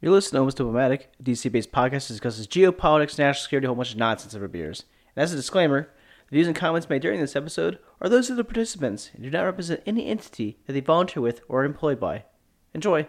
[0.00, 3.74] You're listening to Almost Diplomatic, a DC-based podcast that discusses geopolitics, national security, a whole
[3.74, 4.84] bunch of nonsense over beers.
[5.16, 5.90] And as a disclaimer,
[6.30, 9.30] the views and comments made during this episode are those of the participants and do
[9.30, 12.26] not represent any entity that they volunteer with or are employed by.
[12.74, 13.08] Enjoy.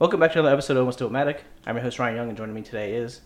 [0.00, 1.44] Welcome back to another episode of Almost Diplomatic.
[1.66, 3.20] I'm your host Ryan Young, and joining me today is,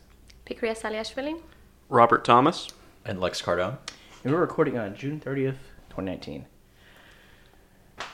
[0.45, 1.41] Pikria Saliashvili.
[1.89, 2.69] Robert Thomas.
[3.05, 3.79] and Lex Cardone.
[4.25, 5.57] and we're recording on June 30th,
[5.91, 6.47] 2019.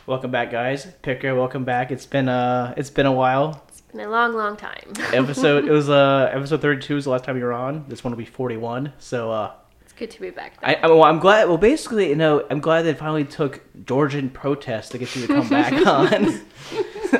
[0.06, 0.86] Welcome back, guys.
[1.02, 1.90] Picker, welcome back.
[1.90, 3.64] It's been uh, it's been a while.
[3.68, 4.92] It's been a long, long time.
[5.12, 7.86] Episode it was uh, episode 32 is the last time you were on.
[7.88, 8.92] This one will be 41.
[8.98, 10.58] So uh, it's good to be back.
[10.62, 11.48] I, I well, I'm glad.
[11.48, 15.34] Well, basically, you know, I'm glad they finally took Georgian protest to get you to
[15.34, 16.40] come back on.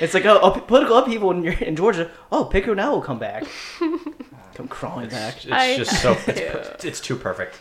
[0.00, 2.10] it's like oh, oh, political upheaval in, your, in Georgia.
[2.32, 3.44] Oh, Picker now will come back.
[4.54, 5.36] come crawling back.
[5.44, 7.58] It's I just so have it's, it's too perfect.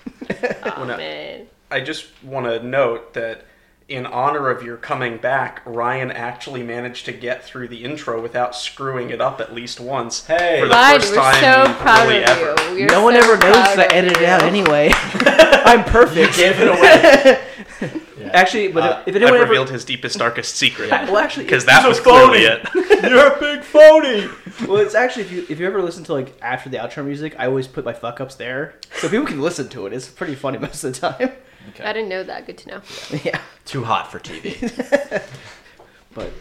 [0.63, 1.47] Oh, When I- man.
[1.71, 3.45] I just want to note that
[3.87, 8.55] in honor of your coming back, Ryan actually managed to get through the intro without
[8.55, 10.25] screwing it up at least once.
[10.25, 10.59] Hey.
[10.61, 12.71] for the Ryan, first we're time so proud really of ever.
[12.73, 12.79] you.
[12.81, 14.27] We're no one so ever knows proud that I of edited it you.
[14.27, 14.89] out anyway.
[14.93, 16.37] I'm perfect.
[16.37, 17.48] You Gave it away.
[17.81, 18.29] Yeah.
[18.33, 20.87] Actually, but Uh, if anyone I've ever, revealed his deepest, darkest secret.
[20.89, 21.05] Yeah.
[21.05, 22.39] well, actually, Because that was phony.
[22.39, 23.03] clearly it.
[23.09, 24.27] You're a big phony.
[24.67, 27.35] well, it's actually if you if you ever listen to like after the outro music,
[27.39, 29.93] I always put my fuck ups there, so people can listen to it.
[29.93, 31.31] It's pretty funny most of the time.
[31.69, 31.83] Okay.
[31.83, 32.45] I didn't know that.
[32.45, 32.81] Good to know.
[33.23, 34.59] yeah, Too hot for TV.
[36.13, 36.31] but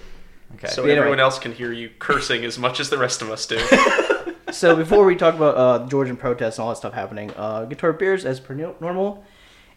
[0.57, 0.69] Okay.
[0.69, 0.97] So Anyway.
[0.99, 3.59] everyone else can hear you cursing as much as the rest of us do.
[4.51, 7.79] so before we talk about uh, Georgian protests and all that stuff happening, uh, get
[7.81, 9.25] to our beers as per normal.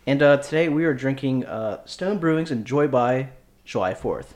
[0.07, 3.29] And uh, today we are drinking uh, Stone Brewing's Enjoy by
[3.65, 4.35] July Fourth.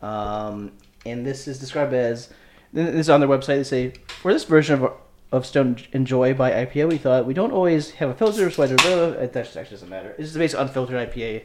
[0.00, 0.72] Um,
[1.04, 2.30] and this is described as
[2.72, 3.56] this is on their website.
[3.56, 4.92] They say for this version of
[5.32, 8.66] of Stone Enjoy by IPA, we thought we don't always have a filter, so I
[8.66, 9.12] don't know.
[9.12, 10.10] It that actually doesn't matter.
[10.10, 11.42] It's just basically unfiltered IPA.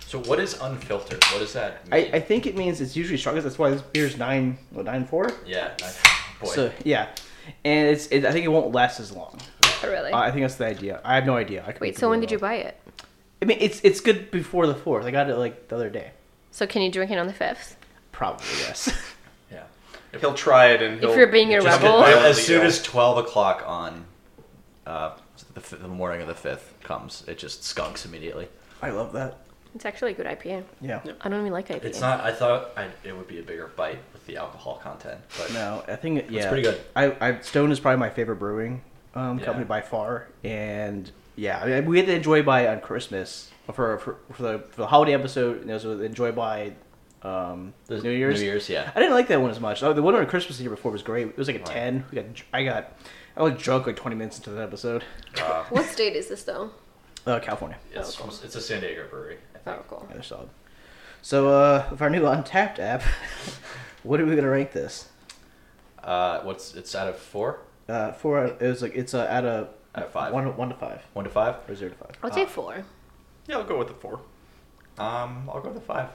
[0.00, 1.22] so what is unfiltered?
[1.24, 2.14] What does that I, mean?
[2.14, 3.44] I think it means it's usually strongest.
[3.44, 5.30] That's why this beer's nine, what, nine four.
[5.46, 5.74] yeah.
[5.82, 6.50] I, boy.
[6.50, 7.08] So yeah,
[7.64, 9.38] and it's it, I think it won't last as long.
[9.82, 10.12] Oh, really?
[10.12, 11.00] Uh, I think that's the idea.
[11.04, 11.64] I have no idea.
[11.66, 12.80] I Wait, so when did you buy it?
[13.40, 15.04] I mean, it's it's good before the fourth.
[15.04, 16.10] I got it like the other day.
[16.50, 17.74] So can you drink it on the 5th?
[18.10, 18.90] Probably yes.
[19.52, 19.64] yeah.
[20.20, 21.10] he'll try it and he'll.
[21.10, 22.02] If you're being a Just rebel.
[22.04, 24.04] as soon as twelve o'clock on
[24.86, 25.16] uh,
[25.54, 28.48] the, f- the morning of the fifth comes, it just skunks immediately.
[28.82, 29.38] I love that.
[29.74, 30.64] It's actually a good IPA.
[30.80, 31.00] Yeah.
[31.20, 31.84] I don't even like IPA.
[31.84, 32.20] It's not.
[32.20, 35.84] I thought I, it would be a bigger bite with the alcohol content, but No,
[35.86, 36.80] I think it- yeah, pretty good.
[36.96, 38.80] I, I Stone is probably my favorite brewing
[39.18, 39.44] um, Yeah.
[39.44, 43.98] company by far, and yeah, I mean, we had the Enjoy by on Christmas for
[43.98, 45.60] for, for the for the holiday episode.
[45.60, 46.72] And it was with Enjoy by
[47.22, 48.40] um, the New Year's.
[48.40, 48.90] New Year's, yeah.
[48.94, 49.82] I didn't like that one as much.
[49.82, 51.28] Oh, the one on Christmas the year before was great.
[51.28, 51.66] It was like a Right.
[51.68, 52.04] ten.
[52.10, 52.92] We got I got
[53.36, 55.04] I was drunk like twenty minutes into that episode.
[55.40, 56.70] Uh, What state is this, though?
[57.26, 57.76] Uh, California.
[57.92, 59.36] it's, from- it's a San Diego brewery.
[59.54, 59.76] I think.
[59.78, 60.06] Oh, cool.
[60.08, 60.48] Yeah, they're solid.
[61.20, 63.02] So, uh, with our new Untappd app,
[64.02, 65.08] what are we gonna rank this?
[66.02, 69.68] Uh, what's it's out of four, Uh, for it was like it's uh, at a
[69.94, 71.56] out of five, one one to five one to five.
[71.68, 72.10] or zero to five.
[72.22, 72.84] I'll take four.
[73.46, 74.20] Yeah, I'll go with the four.
[74.98, 76.08] Um, I'll go with the five.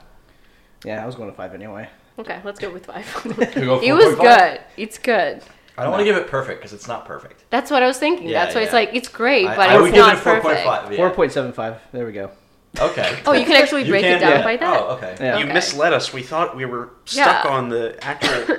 [0.84, 1.88] Yeah, I was going to five anyway.
[2.18, 3.04] Okay, let's go with five.
[3.56, 4.20] Go it was 4.5?
[4.20, 4.60] good.
[4.76, 5.42] It's good.
[5.76, 7.42] I don't want to give it perfect because it's not perfect.
[7.50, 8.28] That's what I was thinking.
[8.28, 10.20] Yeah, That's why it's like, it's great, I, but I it's would give not it
[10.20, 10.64] four perfect.
[10.64, 10.94] point five.
[10.96, 11.80] Four point seven five.
[11.90, 12.30] There we go.
[12.78, 13.18] Okay.
[13.26, 14.44] Oh, you can actually break can- it down yeah.
[14.44, 14.80] by that.
[14.80, 15.16] Oh, okay.
[15.18, 15.38] Yeah.
[15.38, 15.54] You Okay.
[15.54, 16.12] misled us.
[16.12, 17.50] We thought we were stuck Yeah.
[17.50, 18.58] on the actual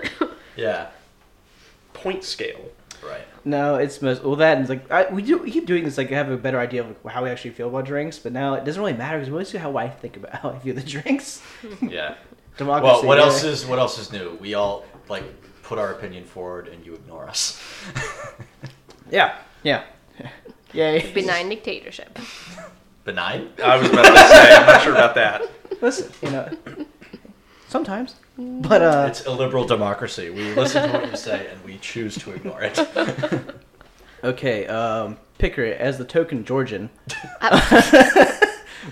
[0.57, 0.87] Yeah.
[1.93, 2.59] point scale.
[3.07, 3.21] Right.
[3.43, 5.97] No, it's most well that and it's like I, we do we keep doing this
[5.97, 8.55] like I have a better idea of how we actually feel about drinks, but now
[8.55, 10.73] it doesn't really matter because we always see how I think about how I view
[10.73, 11.41] the drinks.
[11.81, 12.16] Yeah.
[12.57, 12.93] Democracy.
[12.99, 13.25] Well, what yeah.
[13.25, 14.38] else is what else is new?
[14.39, 15.23] We all like
[15.61, 17.61] put our opinion forward and you ignore us.
[19.11, 19.83] Yeah, yeah,
[20.73, 21.11] yay.
[21.13, 22.17] Benign dictatorship.
[23.03, 23.49] Benign.
[23.63, 25.43] I was about to say, I'm not sure about that.
[25.79, 26.49] Listen, you know,
[27.67, 30.29] sometimes, but uh, It's a liberal democracy.
[30.29, 32.79] We listen to what you say and we choose to ignore it.
[34.23, 34.67] okay.
[34.67, 36.90] Um, Picker as the token Georgian.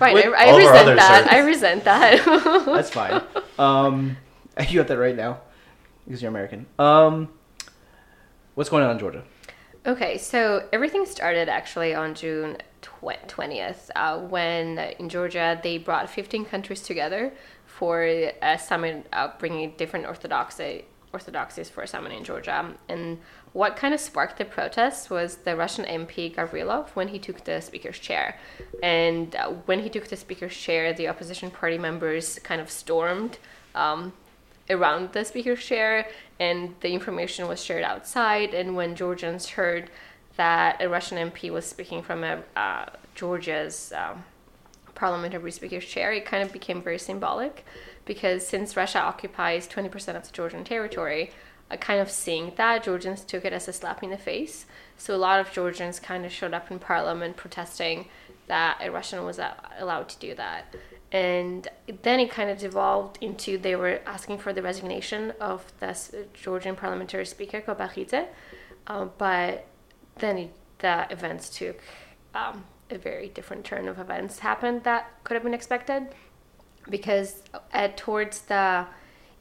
[0.00, 1.26] Right, With I, I all of our resent that.
[1.26, 2.24] are- I resent that.
[2.66, 3.22] That's fine.
[3.58, 4.16] Um,
[4.68, 5.40] you got that right now
[6.04, 6.66] because you're American.
[6.78, 7.28] Um,
[8.54, 9.22] what's going on in Georgia?
[9.86, 16.08] Okay, so everything started actually on June 20th uh, when uh, in Georgia they brought
[16.10, 17.32] 15 countries together
[17.78, 22.74] for a summit uh, bringing different orthodoxy orthodoxies for a summit in Georgia.
[22.88, 23.18] And
[23.52, 27.60] what kind of sparked the protests was the Russian MP Gavrilov when he took the
[27.60, 28.38] speaker's chair.
[28.82, 33.38] And uh, when he took the speaker's chair, the opposition party members kind of stormed
[33.76, 34.12] um,
[34.68, 36.08] around the speaker's chair,
[36.40, 38.52] and the information was shared outside.
[38.52, 39.90] And when Georgians heard
[40.36, 44.24] that a Russian MP was speaking from a, uh, Georgia's um,
[44.94, 47.64] parliamentary speaker's chair, it kind of became very symbolic
[48.04, 51.30] because since Russia occupies 20% of the Georgian territory,
[51.70, 54.66] uh, kind of seeing that, Georgians took it as a slap in the face.
[54.96, 58.08] So a lot of Georgians kind of showed up in parliament protesting
[58.46, 59.40] that a Russian was
[59.78, 60.74] allowed to do that.
[61.10, 61.68] And
[62.02, 65.96] then it kind of devolved into they were asking for the resignation of the
[66.34, 68.26] Georgian parliamentary speaker, Kobakhidze.
[68.86, 69.66] Uh, but
[70.16, 71.80] then it, the events took
[72.34, 76.08] um, a very different turn of events happened that could have been expected
[76.88, 77.42] because
[77.72, 78.86] at towards the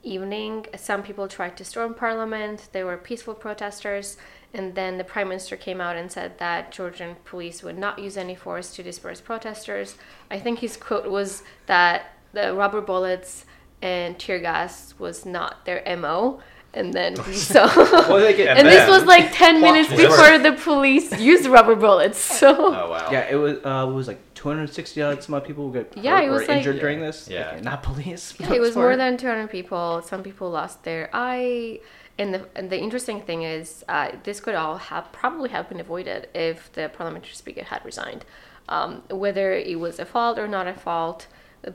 [0.03, 2.69] evening some people tried to storm parliament.
[2.71, 4.17] They were peaceful protesters.
[4.53, 8.17] And then the prime minister came out and said that georgian police would not use
[8.17, 9.95] any force to disperse protesters.
[10.29, 13.45] I think his quote was that the rubber bullets
[13.81, 16.41] and tear gas was not their mo
[16.73, 18.17] and then we saw Well,
[18.57, 20.01] and this was like 10 minutes twist.
[20.09, 23.09] before the police used rubber bullets so Oh wow.
[23.11, 26.25] Yeah, it was uh, it was like 260 odd some odd people get Yeah, hurt
[26.25, 27.27] it was or like- injured during this.
[27.29, 27.51] Yeah.
[27.51, 28.33] Like, not police.
[28.39, 28.85] Yeah, it was Sorry.
[28.87, 30.01] more than 200 people.
[30.01, 31.79] Some people lost their eye.
[32.19, 35.79] And the, and the interesting thing is, uh, this could all have probably have been
[35.79, 38.23] avoided if the parliamentary speaker had resigned.
[38.69, 41.25] Um, whether it was a fault or not a fault,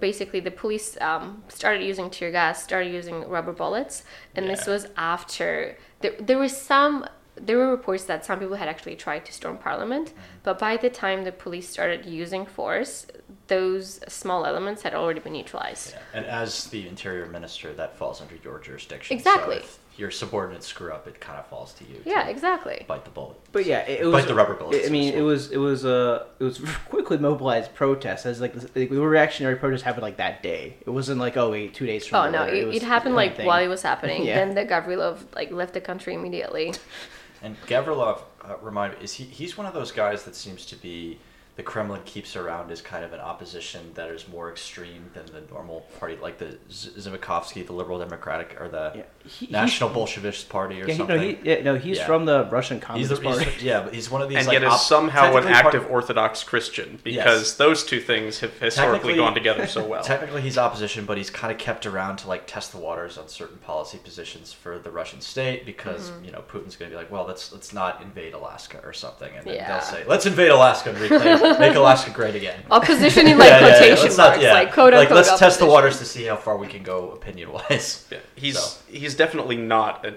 [0.01, 4.05] basically the police um, started using tear gas, started using rubber bullets,
[4.35, 7.07] and this was after there, there was some.
[7.41, 10.13] There were reports that some people had actually tried to storm parliament,
[10.43, 13.07] but by the time the police started using force,
[13.47, 15.93] those small elements had already been neutralized.
[15.93, 16.01] Yeah.
[16.15, 19.17] And as the interior minister, that falls under your jurisdiction.
[19.17, 19.61] Exactly.
[19.61, 19.67] So
[19.99, 22.01] your subordinates screw up, it kind of falls to you.
[22.05, 22.85] Yeah, to exactly.
[22.87, 23.37] Bite the bullet.
[23.53, 25.85] But yeah, it, it was Bite the rubber bullets, I mean, it was it was
[25.85, 26.59] uh it was
[26.89, 30.77] quickly mobilized protests as like, this- like reactionary protests happened like that day.
[30.87, 32.29] It wasn't like oh wait two days from.
[32.29, 32.57] Oh no, later.
[32.57, 33.47] it, was it happened like thing.
[33.47, 34.23] while it was happening.
[34.29, 34.45] Yeah.
[34.45, 36.75] Then the Gavrilov like left the country immediately.
[37.41, 39.23] And Gavrilov, uh, remind me, is he?
[39.25, 41.21] He's one of those guys that seems to be
[41.59, 45.43] the Kremlin keeps around as kind of an opposition that is more extreme than the
[45.53, 49.91] normal party, like the Z- Zimikovsky, the Liberal Democratic, or the Yeah, he- he- National
[49.91, 51.21] Bolshevist Party, or Yeah, he, no, something.
[51.21, 52.07] he, yeah, no, he's Yeah.
[52.07, 53.51] from the Russian Communist he's- Party.
[53.65, 54.39] yeah, but he's one of these.
[54.39, 57.53] and like, yet is op- somehow an technically part- active Orthodox Christian because Yes.
[57.55, 60.03] those two things have historically gone together so well.
[60.03, 63.29] Technically, he's opposition, but he's kind of kept around to like test the waters on
[63.29, 66.25] certain policy positions for the Russian state because Mm-hmm.
[66.25, 69.31] you know Putin's going to be like, well, let's let's not invade Alaska or something,
[69.37, 69.69] and then Yeah.
[69.69, 72.61] they'll say, let's invade Alaska and reclaim, make Alaska great again.
[72.71, 74.53] Opposition in like Yeah, yeah, yeah, quotation let's not- marks, yeah.
[74.55, 77.53] like quote Like, let's test the waters to see how far we can go opinion
[77.53, 78.07] wise.
[78.11, 78.79] Yeah, he's So.
[78.91, 80.15] he's definitely not a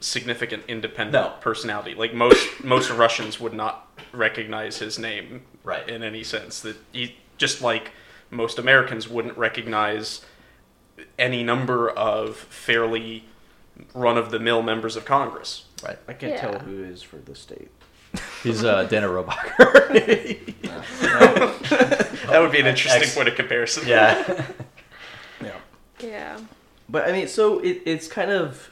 [0.00, 1.32] significant independent No.
[1.40, 1.94] personality.
[1.94, 5.88] Like most most Russians would not recognize his name Right.
[5.88, 6.60] in any sense.
[6.60, 7.92] That he just like
[8.30, 10.20] most Americans wouldn't recognize
[11.18, 13.24] any number of fairly
[13.94, 15.64] run of the mill members of Congress.
[15.82, 15.98] Right.
[16.06, 16.40] I can't Yeah.
[16.50, 17.70] tell who is for the state.
[18.42, 20.54] He's uh, Dana Rohrabacher.
[22.30, 23.86] That would be an interesting Ex- point of comparison.
[23.86, 24.44] yeah.
[25.42, 25.56] Yeah.
[26.00, 26.38] Yeah.
[26.88, 28.70] But I mean, so it, it's kind of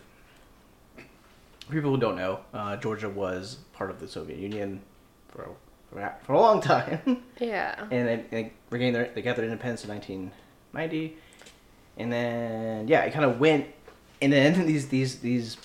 [1.70, 2.41] people who don't know.
[2.53, 4.81] Uh, Georgia was part of the Soviet Union
[5.29, 5.49] for
[5.97, 7.75] a, for a long time, Yeah.
[7.91, 11.17] and then they regained their they got their independence in 1990,
[11.99, 13.67] and then yeah, it kind of went,
[14.20, 15.56] and then these these these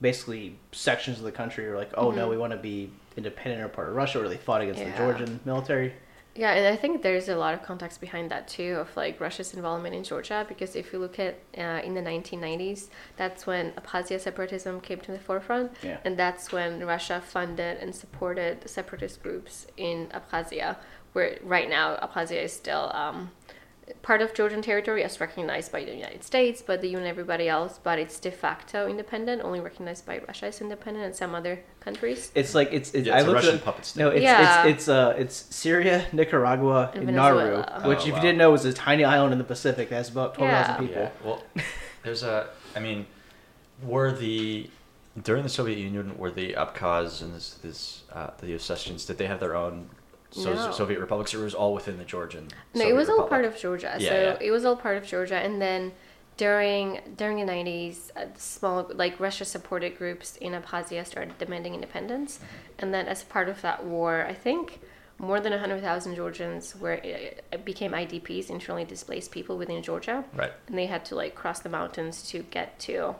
[0.00, 3.68] basically sections of the country are like, oh no, we want to be independent or
[3.68, 5.92] part of Russia, or they fought against the Georgian military.
[6.36, 9.52] Yeah, and I think there's a lot of context behind that too, of like Russia's
[9.52, 10.44] involvement in Georgia.
[10.48, 15.12] Because if you look at uh, in the 1990s, that's when Abkhazia separatism came to
[15.12, 15.98] the forefront, Yeah.
[16.04, 20.76] and that's when Russia funded and supported separatist groups in Abkhazia.
[21.14, 23.32] Where right now Abkhazia is still um,
[24.02, 27.48] part of Georgian territory, as recognized by the United States, but the UN and everybody
[27.48, 27.78] else.
[27.82, 32.30] But it's de facto independent, only recognized by Russia as independent and some other countries.
[32.34, 34.00] It's like it's it's, Yeah, it's I a Russian at, puppet state.
[34.00, 34.64] No, it's Yeah.
[34.66, 37.82] it's it's uh it's Syria, Nicaragua, And and Nauru, Venezuela.
[37.88, 40.08] which Oh, if you didn't know was a tiny island in the Pacific that has
[40.10, 40.88] about twelve thousand Yeah.
[40.88, 41.02] people.
[41.02, 41.26] Yeah.
[41.26, 41.42] Well,
[42.04, 42.48] there's a.
[42.76, 43.06] I mean,
[43.82, 44.70] were the
[45.22, 49.26] during the Soviet Union were the Abkhaz and this, this uh, the Ossetians did they
[49.26, 49.88] have their own
[50.30, 50.70] so- No.
[50.72, 52.48] Soviet republics it was all within the Georgian?
[52.74, 53.96] No, Soviet it was all part of Georgia.
[53.98, 54.36] Yeah, so yeah.
[54.40, 55.92] it was all part of Georgia, and then
[56.36, 62.38] during during the nineties, uh, small like Russia supported groups in Abkhazia started demanding independence,
[62.38, 62.78] Mm-hmm.
[62.80, 64.80] and then as part of that war, I think
[65.18, 66.98] more than hundred thousand Georgians were
[67.52, 70.52] uh, became IDPs, internally displaced people within Georgia, Right.
[70.66, 73.14] and they had to like cross the mountains to get to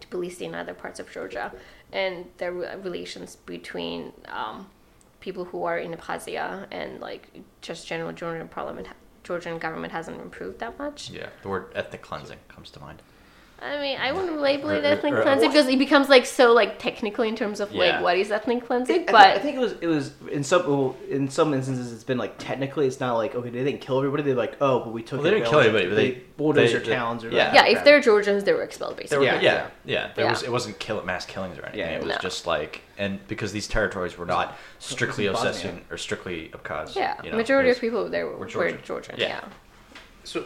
[0.00, 1.52] to Tbilisi and other parts of Georgia,
[1.92, 4.68] and the re- relations between um,
[5.20, 7.28] people who are in Abkhazia and like
[7.60, 8.88] just general Georgian parliament,
[9.22, 11.10] Georgian government hasn't improved that much.
[11.10, 13.02] Yeah, the word ethnic cleansing comes to mind.
[13.62, 16.52] I mean, I wouldn't label it ethnic or- or- cleansing because it becomes like so
[16.52, 17.80] like technical in terms of Yeah.
[17.96, 20.42] like what is ethnic cleansing, I, thi- but I think it was it was in
[20.44, 23.82] some well, in some instances it's been like technically it's not like okay they didn't
[23.82, 26.10] kill everybody they're like oh but we took Well, they didn't kill anybody, but they,
[26.12, 27.52] they- bulldozed their towns or yeah.
[27.52, 29.18] yeah, if they're Georgians, they were expelled basically.
[29.18, 29.40] were, Yeah.
[29.42, 30.30] yeah, yeah, There Yeah.
[30.30, 31.80] was it wasn't kill mass killings or anything.
[31.80, 32.18] Yeah, it was no.
[32.22, 36.96] just like and because these territories were not strictly It Ossetian or strictly Abkhaz.
[36.96, 38.80] Yeah, you know, majority it of people there were, were were Georgian.
[38.82, 39.16] Georgian.
[39.18, 39.28] Yeah.
[39.28, 39.40] yeah.
[40.24, 40.44] So,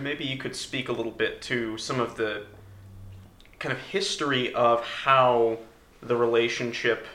[0.00, 2.46] Maybe you could speak a little bit to some of the
[3.58, 5.58] kind of history of how
[6.02, 7.06] the relationship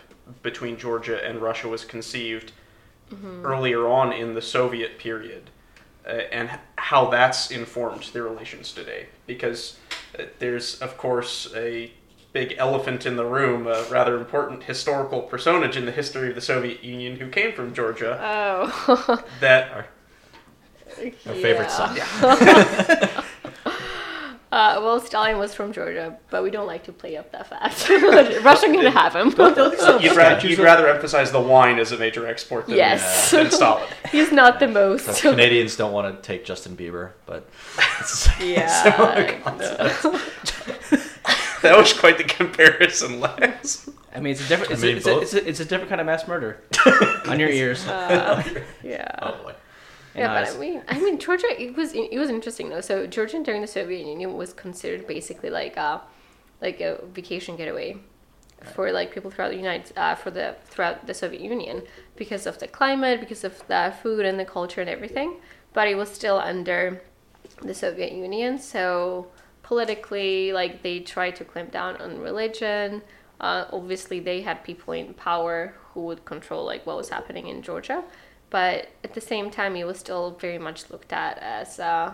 [0.41, 2.51] between Georgia and Russia was conceived
[3.43, 5.49] earlier on in the Soviet period,
[6.05, 9.07] uh, and how that's informed their relations today.
[9.27, 9.77] Because
[10.17, 11.91] uh, there's, of course, a
[12.31, 16.41] big elephant in the room, a rather important historical personage in the history of the
[16.41, 18.17] Soviet Union who came from Georgia.
[18.21, 19.23] Oh.
[19.39, 19.87] That
[20.99, 21.97] Our, our favorite son.
[24.53, 27.89] Uh, well, Stalin was from Georgia, but we don't like to play up that fact.
[28.43, 29.29] Russia can have him.
[29.29, 33.31] you'd, rather, you'd rather emphasize the wine as a major export than, Yes.
[33.31, 33.83] than Stalin.
[34.11, 35.21] He's not the So most.
[35.21, 37.49] Canadians don't want to take Justin Bieber, but
[37.99, 38.83] it's Yeah.
[41.63, 43.89] That was quite the comparison, Les.
[44.13, 45.65] I mean it's a different I it's, mean, a, it's, a, it's, a, it's a
[45.65, 46.61] different kind of mass murder
[47.25, 48.43] on your ears Uh,
[48.83, 49.07] yeah.
[49.19, 49.53] oh boy.
[50.15, 50.55] Yeah, but.
[50.55, 51.47] I mean, I mean, Georgia.
[51.61, 52.81] It was it was interesting though.
[52.81, 56.01] So Georgia during the Soviet Union was considered basically like a
[56.61, 57.97] like a vacation getaway
[58.63, 61.83] for like people throughout the United uh, for the throughout the Soviet Union
[62.15, 65.35] because of the climate, because of the food and the culture and everything.
[65.73, 67.01] But it was still under
[67.61, 69.27] the Soviet Union, so
[69.63, 73.01] politically, like they tried to clamp down on religion.
[73.39, 77.61] Uh, obviously, they had people in power who would control like what was happening in
[77.61, 78.03] Georgia,
[78.53, 82.13] but at the same time, it was still very much looked at as uh,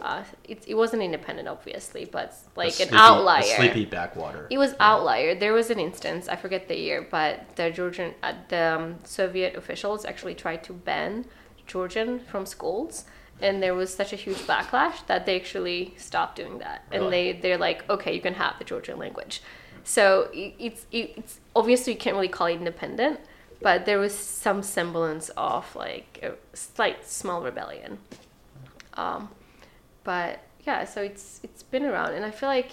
[0.00, 3.42] uh, it, it wasn't independent, obviously, but like an outlier.
[3.42, 4.48] A sleepy backwater.
[4.50, 5.36] It was outlier.
[5.36, 9.54] There was an instance, I forget the year, but the Georgian, uh, the um, Soviet
[9.54, 11.26] officials actually tried to ban
[11.68, 13.04] Georgian from schools,
[13.40, 17.34] and there was such a huge backlash that they actually stopped doing that, and they
[17.34, 19.42] they're like, okay, you can have the Georgian language.
[19.84, 23.20] So it, it's it's obviously you can't really call it independent,
[23.60, 27.98] but there was some semblance of like a slight small rebellion.
[28.94, 29.30] Um,
[30.04, 32.72] but yeah, so it's it's been around, and I feel like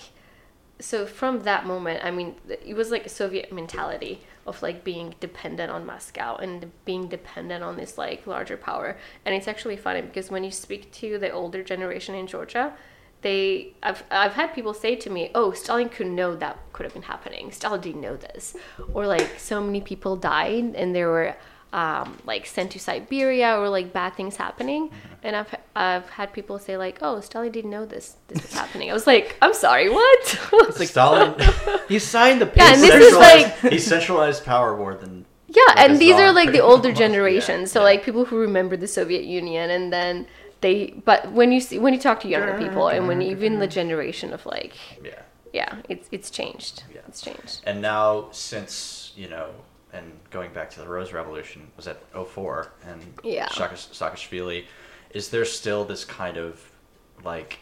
[0.80, 5.16] so from that moment, I mean, it was like a Soviet mentality of like being
[5.20, 8.98] dependent on Moscow and being dependent on this like larger power.
[9.25, 12.74] And it's actually funny because when you speak to the older generation in Georgia,
[13.24, 16.94] they I've I've had people say to me, "Oh, Stalin could know that could have
[16.94, 17.51] been happening.
[17.51, 18.56] Stalin didn't know this,"
[18.94, 21.36] or like so many people died and there were.
[21.75, 24.92] Um, like sent to Siberia or like bad things happening,
[25.24, 28.92] and I've I've had people say like, "Oh, Stalin didn't know this this is happening."
[28.92, 30.39] I was like, "I'm sorry, what?"
[30.70, 31.34] it's like Stalin.
[31.89, 35.80] he signed the Yeah, and this is like- he centralized power more than Yeah, Like
[35.84, 36.98] and these are like the older much.
[37.00, 37.62] generation.
[37.62, 37.86] Yeah, So yeah.
[37.89, 40.27] like people who remember the Soviet Union, and then
[40.63, 40.96] they.
[41.05, 44.34] But when you see when you talk to younger people, and when even the generation
[44.34, 45.22] of like, yeah.
[45.53, 46.84] yeah, it's it's changed.
[46.91, 47.01] Yeah.
[47.08, 47.62] It's changed.
[47.65, 49.51] And now, since you know,
[49.93, 53.48] and going back to the Rose Revolution, was at 04, and Yeah.
[53.50, 54.65] Shaka- Saakashvili,
[55.12, 56.60] is there still this kind of
[57.24, 57.60] like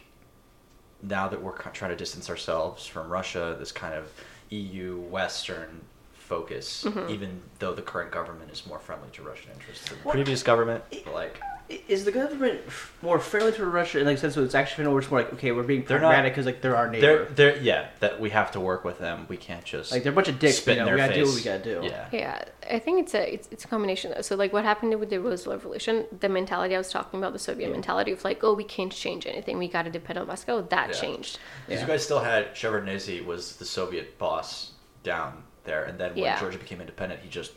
[1.03, 4.05] now that we're trying to distance ourselves from Russia, this kind of
[4.49, 5.81] EU Western
[6.13, 7.09] focus, Mm-hmm.
[7.11, 10.83] even though the current government is more friendly to Russian interests than the previous government?
[11.13, 11.39] Like,
[11.87, 12.61] is the government
[13.01, 15.51] more friendly to Russia in like sense so it's actually more, it's more like okay
[15.51, 18.29] we're being They're not- pragmatic because like they're our they're neighbor they're yeah that we
[18.31, 19.25] have to work with them.
[19.29, 20.99] We can't just like they're a bunch of dicks spit you in know their we
[21.01, 21.23] gotta face.
[21.23, 22.07] do what we gotta do Yeah.
[22.11, 24.11] Yeah, I think it's a it's, it's a combination.
[24.15, 24.21] Though.
[24.21, 27.39] So like what happened with the Rose Revolution, the mentality I was talking about, the
[27.39, 27.73] Soviet Yeah.
[27.73, 29.57] mentality of like, oh, we can't change anything.
[29.57, 30.61] We got to depend on Moscow.
[30.61, 30.93] That Yeah.
[31.01, 31.39] changed.
[31.67, 31.85] Because Yeah.
[31.87, 34.71] you guys still had Shevardnadze was the Soviet boss
[35.03, 36.39] down there, and then when Yeah.
[36.39, 37.55] Georgia became independent, he just tr-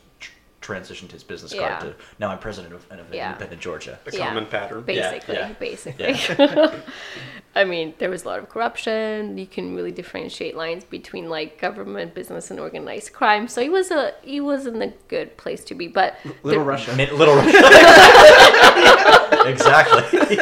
[0.65, 1.77] transitioned his business Yeah.
[1.79, 3.27] card to now I'm president of, of Yeah.
[3.27, 3.99] independent Georgia.
[4.03, 4.27] The Yeah.
[4.27, 4.83] common pattern.
[4.87, 5.53] Yeah, Basically, yeah.
[5.59, 6.81] basically.
[7.57, 9.37] I mean, there was a lot of corruption.
[9.37, 13.47] You can really differentiate lines between like government, business, and organized crime.
[13.47, 15.87] So it was a it wasn't a good place to be.
[15.87, 17.51] But little there- Russia Mi- Little Russia.
[19.45, 20.37] exactly.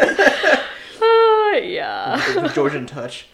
[1.01, 3.27] Ah, yeah, the Georgian touch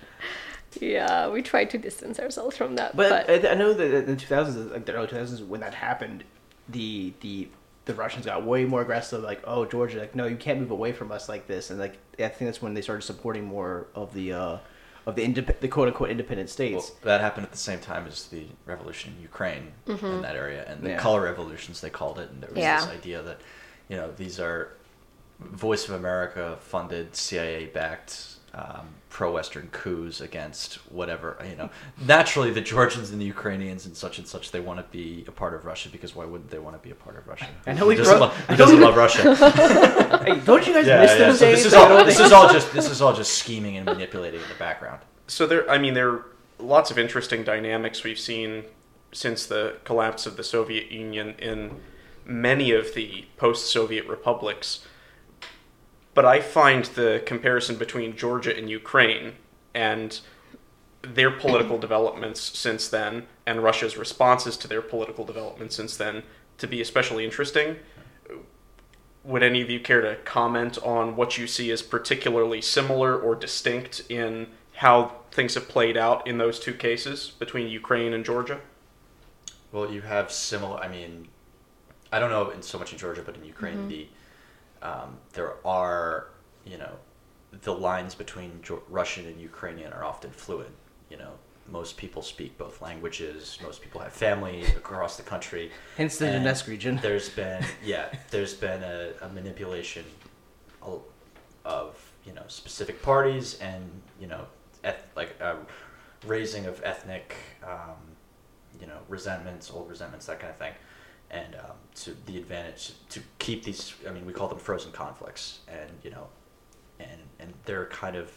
[0.79, 1.27] yeah.
[1.29, 4.15] We tried to distance ourselves from that, but, but, I, I know that in the
[4.15, 6.23] 2000s like the early 2000s when that happened
[6.71, 7.47] the the
[7.85, 10.91] the Russians got way more aggressive like oh Georgia like no you can't move away
[10.91, 14.13] from us like this and like I think that's when they started supporting more of
[14.13, 14.57] the uh
[15.07, 18.05] of the indep- the quote unquote independent states Well, that happened at the same time
[18.05, 20.97] as the revolution in Ukraine in that area, and the Yeah.
[20.99, 22.79] color revolutions they called it, and there was Yeah.
[22.81, 23.39] this idea that
[23.87, 24.73] you know these are
[25.39, 31.69] Voice of America funded, CIA backed um, pro-Western coups against whatever you know.
[32.05, 35.31] Naturally, the Georgians and the Ukrainians and such and such they want to be a
[35.31, 37.47] part of Russia because why wouldn't they want to be a part of Russia?
[37.67, 39.35] I know Who we doesn't, bro- lo- who doesn't love Russia?
[40.25, 41.17] Hey, don't you guys yeah, miss yeah.
[41.27, 41.57] those So days?
[41.63, 44.47] this is all this is all just this is all just scheming and manipulating in
[44.49, 45.01] the background.
[45.27, 46.25] So there, I mean, there are
[46.57, 48.63] lots of interesting dynamics we've seen
[49.11, 51.79] since the collapse of the Soviet Union in
[52.25, 54.85] many of the post-Soviet republics.
[56.13, 59.33] But I find the comparison between Georgia and Ukraine
[59.73, 60.19] and
[61.01, 66.23] their political developments since then and Russia's responses to their political developments since then
[66.57, 67.77] to be especially interesting.
[69.23, 73.35] Would any of you care to comment on what you see as particularly similar or
[73.35, 78.61] distinct in how things have played out in those two cases between Ukraine and Georgia?
[79.71, 80.77] Well, you have similar.
[80.79, 81.27] I mean,
[82.11, 83.87] I don't know in so much in Georgia, but in Ukraine, mm-hmm.
[83.89, 84.07] the
[84.81, 86.27] um, there are
[86.65, 86.91] you know
[87.61, 90.71] the lines between Russian and Ukrainian are often fluid.
[91.09, 91.31] You know,
[91.67, 93.57] most people speak both languages.
[93.63, 95.71] Most people have family across the country.
[95.97, 96.99] Hence the And Donetsk region.
[97.01, 100.05] There's been yeah, there's been a, a manipulation
[101.65, 101.95] of,
[102.25, 103.83] you know specific parties and
[104.19, 104.45] you know
[104.83, 105.55] eth- like a
[106.27, 107.97] raising of ethnic um,
[108.79, 110.73] you know resentments, old resentments, that kind of thing,
[111.31, 113.93] and um, to the advantage to keep these.
[114.07, 116.27] I mean, we call them frozen conflicts, and you know,
[116.99, 118.31] and and they're kind of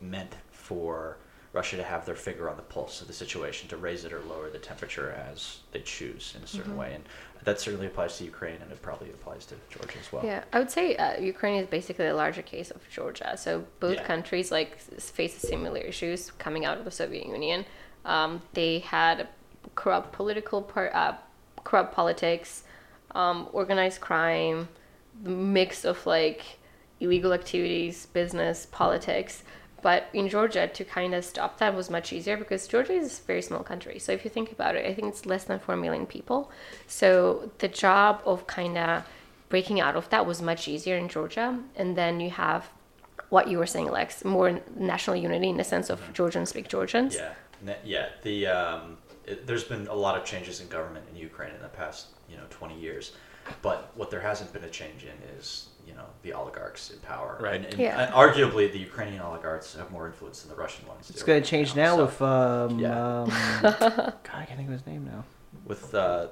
[0.00, 1.18] meant for
[1.52, 4.20] Russia to have their finger on the pulse of the situation, to raise it or
[4.20, 7.04] lower the temperature as they choose in a certain way, and
[7.44, 10.24] that certainly applies to Ukraine, and it probably applies to Georgia as well.
[10.24, 13.36] Yeah, I would say uh, Ukraine is basically a larger case of Georgia.
[13.36, 14.04] So both Yeah.
[14.04, 17.64] countries like face similar issues coming out of the Soviet Union.
[18.04, 19.28] Um, they had
[19.74, 21.14] corrupt political part, uh,
[21.68, 22.64] corrupt politics,
[23.14, 24.68] um, organized crime,
[25.22, 26.42] the mix of like
[26.98, 29.42] illegal activities, business, politics.
[29.82, 33.22] But in Georgia, to kind of stop that was much easier because Georgia is a
[33.22, 33.98] very small country.
[33.98, 36.50] So if you think about it, I think it's less than 4 million people.
[36.86, 39.04] So the job of kind of
[39.50, 41.60] breaking out of that was much easier in Georgia.
[41.76, 42.70] And then you have
[43.28, 47.14] what you were saying, Lex, more national unity in the sense of Georgians speak Georgians.
[47.14, 48.08] Yeah, yeah.
[48.22, 48.96] The um,
[49.30, 52.36] it, there's been a lot of changes in government in Ukraine in the past, you
[52.36, 53.12] know, 20 years,
[53.62, 57.38] but what there hasn't been a change in is, you know, the oligarchs in power.
[57.40, 57.56] Right.
[57.56, 58.00] And, and Yeah.
[58.02, 61.08] and arguably, the Ukrainian oligarchs have more influence than the Russian ones.
[61.10, 63.22] It's do, gonna change you know, now so with um, Yeah.
[63.22, 63.28] um
[64.28, 65.24] God, I can't think of his name now.
[65.64, 66.28] with uh,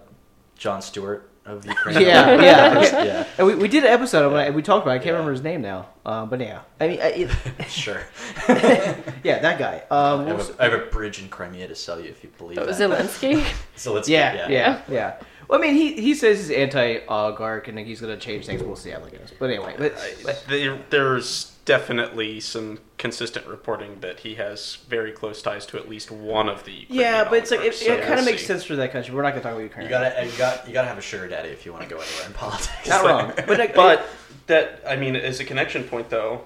[0.57, 2.01] Jon Stewart of Ukraine.
[2.01, 3.07] Yeah, yeah, okay.
[3.07, 3.27] yeah.
[3.39, 4.53] And we, we did an episode of it.
[4.53, 4.93] We talked about.
[4.93, 4.95] it.
[4.95, 5.13] I can't Yeah.
[5.13, 5.89] remember his name now.
[6.05, 7.31] Uh, but yeah, I mean, I, it,
[7.69, 8.01] Sure.
[8.49, 9.83] yeah, that guy.
[9.91, 12.23] Um, I, have was- a, I have a bridge in Crimea to sell you if
[12.25, 12.69] you believe that.
[12.69, 13.43] Zelensky.
[13.77, 14.09] Zelensky.
[14.09, 15.15] yeah, yeah, yeah,
[15.49, 18.63] Well, I mean, he he says he's anti-oligarch and he's gonna change things.
[18.63, 19.33] We'll see how that goes.
[19.39, 25.43] But anyway, but, but There, there's definitely some consistent reporting that he has very close
[25.43, 26.87] ties to at least one of the.
[26.89, 29.15] yeah, but it's like it, oligarchs, it kind of makes sense for that country.
[29.15, 29.85] We're not gonna talk about Ukraine.
[29.85, 32.01] You gotta, you got, you gotta have a sugar daddy if you want to go
[32.01, 32.89] anywhere in politics.
[32.89, 34.07] Not wrong, but like, But
[34.47, 36.45] that, I mean, as a connection point, though,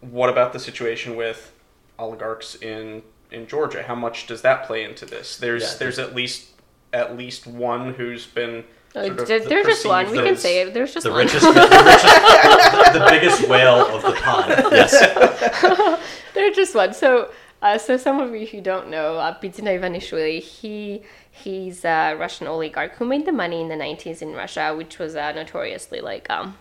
[0.00, 1.52] what about the situation with
[1.98, 3.84] oligarchs in in Georgia?
[3.84, 5.36] How much does that play into this?
[5.38, 5.78] There's Yeah.
[5.78, 6.50] there's at least
[6.92, 8.64] at least one who's been.
[8.94, 10.10] Uh, sort of there- there's just one.
[10.10, 10.72] We can say it.
[10.74, 11.20] There's just the one.
[11.26, 14.48] richest, the richest, the biggest whale of the pond.
[14.70, 16.00] Yes.
[16.34, 16.92] There's just one.
[16.94, 17.30] So,
[17.62, 22.46] uh, so some of you who don't know, uh, Bidzina Ivanishvili, he he's a Russian
[22.46, 26.28] oligarch who made the money in the 90s in Russia, which was uh, notoriously like
[26.30, 26.56] um,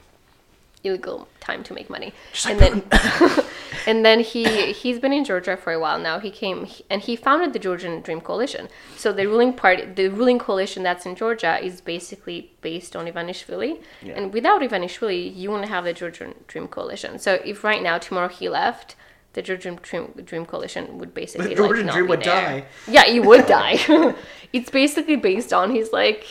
[0.84, 2.13] illegal time to make money.
[2.48, 2.84] and then,
[3.88, 6.19] and then he he's been in Georgia for a while now.
[6.19, 8.67] He came and he founded the Georgian Dream Coalition.
[8.98, 13.82] So the ruling party, the ruling coalition that's in Georgia, is basically based on Ivanishvili.
[14.02, 14.13] Yeah.
[14.13, 17.19] And without Ivanishvili, you wouldn't have the Georgian Dream Coalition.
[17.19, 18.96] So if right now tomorrow he left,
[19.34, 22.62] the Georgian Dream, Dream Coalition would basically The Georgian like, not Dream be would there.
[22.62, 22.65] die.
[22.88, 24.15] Yeah, he would die.
[24.54, 26.26] it's basically based on his like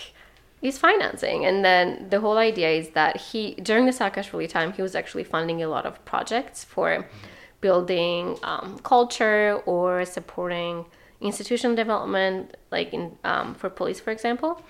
[0.62, 4.80] his financing, and then the whole idea is that he during the Saakashvili time he
[4.80, 7.04] was actually funding a lot of projects for
[7.60, 10.86] building um, culture or supporting
[11.20, 14.62] institutional development, like in um, for police, for example.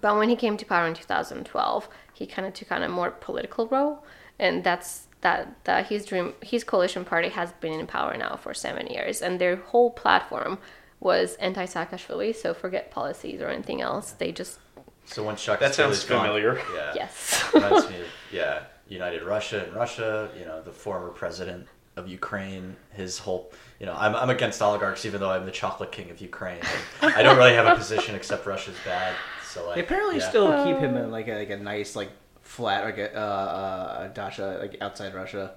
[0.00, 3.12] But when he came to power in 2012, he kind of took on a more
[3.12, 4.04] political role,
[4.40, 5.64] and that's that.
[5.64, 9.40] That his dream, his coalition party has been in power now for seven years, and
[9.40, 10.58] their whole platform
[10.98, 12.34] was anti-Saakashvili.
[12.34, 14.12] So forget policies or anything else.
[14.12, 14.58] They just
[15.04, 16.60] So when Chuck That sounds Schumer's gone- familiar.
[16.74, 16.92] Yeah.
[16.94, 17.44] yes.
[17.54, 20.30] Reminds me of yeah, United Russia and Russia.
[20.38, 22.76] You know, the former president of Ukraine.
[22.92, 23.52] His whole.
[23.80, 26.60] You know, I'm I'm against oligarchs, even though I'm the chocolate king of Ukraine.
[27.02, 29.14] And I don't really have a position except Russia's bad.
[29.44, 30.28] So like, They apparently yeah.
[30.28, 32.10] still keep him in like a, like a nice like
[32.40, 35.54] flat like a uh, uh, dacha like outside Russia.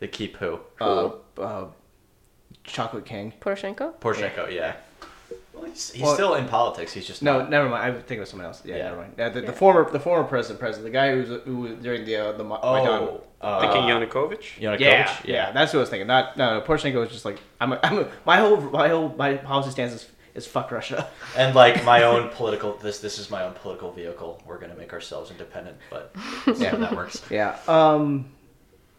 [0.00, 0.58] They keep who?
[0.80, 1.66] uh, uh,
[2.64, 3.32] Chocolate King.
[3.40, 3.94] Poroshenko.
[4.00, 4.72] Poroshenko, yeah.
[4.72, 4.76] Well,
[5.64, 6.92] he's he's Well- still in politics.
[6.92, 7.50] He's just No, not.
[7.50, 7.82] never mind.
[7.84, 8.62] I was thinking of someone else.
[8.64, 8.82] Yeah, Yeah.
[8.84, 9.12] never mind.
[9.18, 12.04] Yeah, the, the former the former president, president, the guy who was who was during
[12.04, 12.88] the uh, the Ma- Maidan.
[13.02, 14.58] Oh, uh, Thinking Yanukovych?
[14.60, 14.80] Yanukovych?
[14.80, 16.06] Yeah, yeah, that's what I was thinking.
[16.06, 17.72] Not no, Poroshenko was just like I'm.
[17.72, 21.08] A, I'm a, my whole my whole my policy stance is, is fuck Russia.
[21.36, 24.42] And like my own political, this this is my own political vehicle.
[24.46, 26.12] We're gonna make ourselves independent, but
[26.56, 27.22] yeah, that works.
[27.30, 27.58] Yeah.
[27.68, 28.30] Um.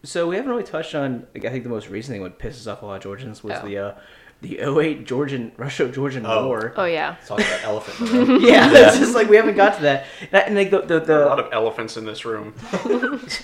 [0.04, 1.26] So we haven't really touched on.
[1.34, 3.54] Like, I think the most recent thing what pisses off a lot of Georgians was
[3.60, 3.66] Oh.
[3.66, 3.94] the uh,
[4.40, 6.46] the 08 Georgian Russia Georgian Oh.
[6.46, 6.72] war.
[6.76, 7.16] Oh yeah.
[7.26, 8.10] Talk about elephant.
[8.12, 8.40] room.
[8.42, 8.88] Yeah, Yeah.
[8.88, 10.06] it's just like we haven't got to that.
[10.20, 12.54] And, I- and like the the, There are a lot of elephants in this room,
[12.72, 13.42] it's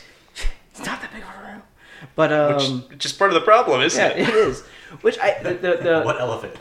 [0.87, 1.63] not that big of a room,
[2.15, 4.29] but um, which, which is part of the problem, isn't yeah, it?
[4.29, 4.63] it is.
[5.01, 6.55] Which I the the, the what elephant?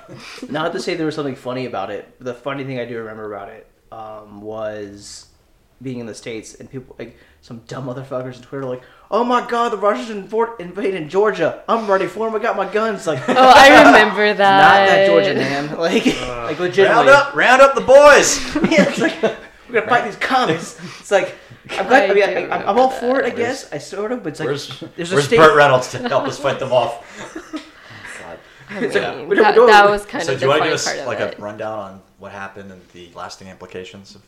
[0.52, 2.16] not to say there was something funny about it.
[2.18, 5.28] But the funny thing I do remember about it um, was
[5.84, 9.46] being in the states and people like some dumb motherfuckers on Twitter like, "Oh my
[9.48, 11.62] god, the Russians invo- invaded Georgia!
[11.68, 12.40] I'm ready for them.
[12.40, 14.38] I got my guns." Like, Oh, I remember that.
[14.38, 15.78] not that Georgia man.
[15.78, 17.08] Like, uh, like legitimately.
[17.08, 18.56] round up, round up the boys.
[18.72, 20.80] yeah, it's like we're gonna fight these commies.
[21.00, 21.36] It's like
[21.72, 22.10] I'm glad.
[22.10, 23.26] I, I mean, I, I'm, I'm all for it.
[23.26, 23.36] I that.
[23.38, 25.38] guess I sort of, but it's like where's there's a where's state.
[25.38, 27.04] Burt Reynolds to help us fight them off?
[28.22, 28.40] God.
[28.70, 28.90] I mean,
[29.28, 31.08] we don't- that, that was kind so of do you want to funny give us
[31.08, 31.38] like it.
[31.38, 34.22] a rundown on what happened and the lasting implications of?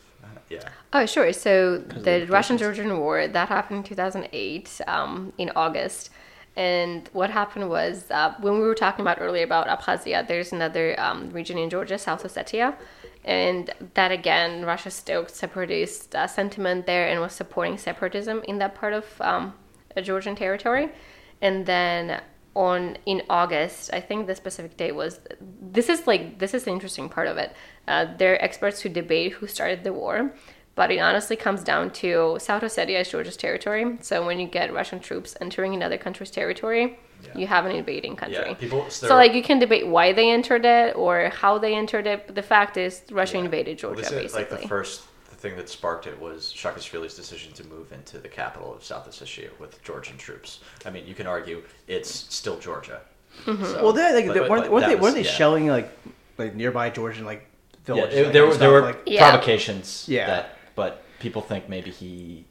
[0.48, 0.68] Yeah.
[0.92, 1.32] Oh, sure.
[1.32, 6.10] So the the Russian-Georgian War that happened in 2008 um, in August,
[6.56, 10.98] and what happened was uh, when we were talking about earlier about Abkhazia, there's another
[10.98, 12.74] um, region in Georgia, South Ossetia,
[13.24, 18.74] and that again, Russia stoked separatist uh, sentiment there and was supporting separatism in that
[18.74, 19.52] part of um,
[19.96, 20.90] uh, Georgian territory,
[21.42, 22.22] and then
[22.54, 25.20] on in August, I think the specific date was.
[25.60, 27.54] This is like this is the interesting part of it.
[27.88, 30.32] Uh, there are experts who debate who started the war,
[30.74, 33.96] but it honestly comes down to South Ossetia is Georgia's territory.
[34.00, 37.38] So when you get Russian troops entering another country's territory, Yeah.
[37.38, 38.44] you have an invading country.
[38.48, 38.54] Yeah.
[38.54, 38.90] People.
[38.90, 42.34] So like you can debate why they entered it or how they entered it, but
[42.34, 43.44] the fact is Russia Yeah.
[43.44, 44.40] invaded Well, Georgia this is, basically.
[44.56, 45.02] like the first
[45.38, 49.48] thing that sparked it was Saakashvili's decision to move into the capital of South Ossetia
[49.60, 50.60] with Georgian troops.
[50.84, 53.00] I mean, you can argue it's still Georgia.
[53.44, 53.64] Mm-hmm.
[53.64, 55.30] So- Well, they like but- they, but- weren't, but weren't they was- weren't they yeah.
[55.30, 55.90] shelling like
[56.38, 57.46] like nearby Georgian like
[57.88, 59.30] Yeah, it- there were there were like Yeah.
[59.30, 60.04] provocations.
[60.08, 60.26] Yeah.
[60.26, 62.44] That, but people think maybe he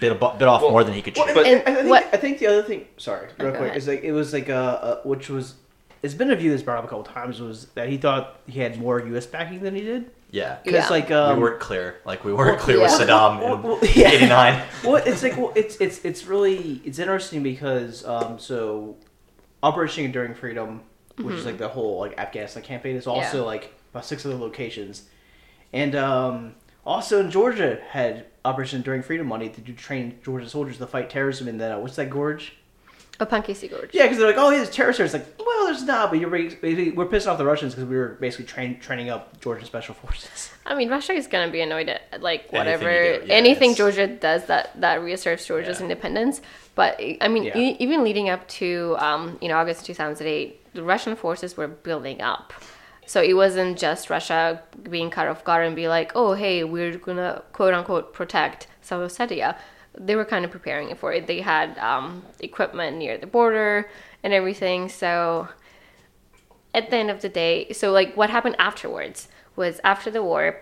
[0.00, 1.22] bit a, bit off Well- more than he could chew.
[1.24, 2.86] Well, But- and, And I think what- I think the other thing.
[2.96, 3.70] Sorry, real go quick.
[3.70, 3.76] ahead.
[3.76, 5.54] Is like it was like uh, uh which was
[6.02, 8.60] it's been a view that's brought up a couple times was that he thought he
[8.60, 9.26] had more U.S.
[9.26, 10.58] backing than he did yeah.
[10.64, 10.88] because Yeah.
[10.90, 11.96] like um we weren't clear.
[12.04, 12.92] Like we weren't well, clear with.
[12.92, 14.10] Saddam Well, in well, yeah.
[14.10, 14.62] '89.
[14.84, 18.94] well, it's like well, it's it's it's really it's interesting because um so
[19.64, 20.82] Operation Enduring Freedom,
[21.20, 23.36] which is like the whole like Afghanistan campaign, is also Mm-hmm.
[23.38, 23.42] Yeah.
[23.42, 25.04] like about six other locations,
[25.72, 30.78] and um also in Georgia had Operation During Freedom money to do train Georgia soldiers
[30.78, 32.54] to fight terrorism in the what's that gorge?
[33.20, 33.90] Opankisi Gorge.
[33.92, 34.98] Yeah, because they're like, oh, there's terrorists.
[34.98, 37.88] here." It's like, well, there's not, but you're basically, we're pissing off the Russians because
[37.90, 40.52] we were basically train, training up Georgian special forces.
[40.66, 44.06] I mean, Russia is gonna be annoyed at like whatever you do, yeah, anything Georgia
[44.06, 45.84] does that that reasserts Georgia's Yeah.
[45.86, 46.40] independence.
[46.76, 47.58] But I mean, Yeah.
[47.58, 52.52] e- even leading up to um, know August 2008, the Russian forces were building up.
[53.08, 56.98] So it wasn't just Russia being caught off guard and be like, oh, hey, we're
[56.98, 59.56] gonna quote unquote protect South Ossetia.
[59.98, 61.26] They were kind of preparing for it.
[61.26, 63.88] They had um, equipment near the border
[64.22, 64.90] and everything.
[64.90, 65.48] So
[66.74, 70.60] at the end of the day, so like what happened afterwards was after the war,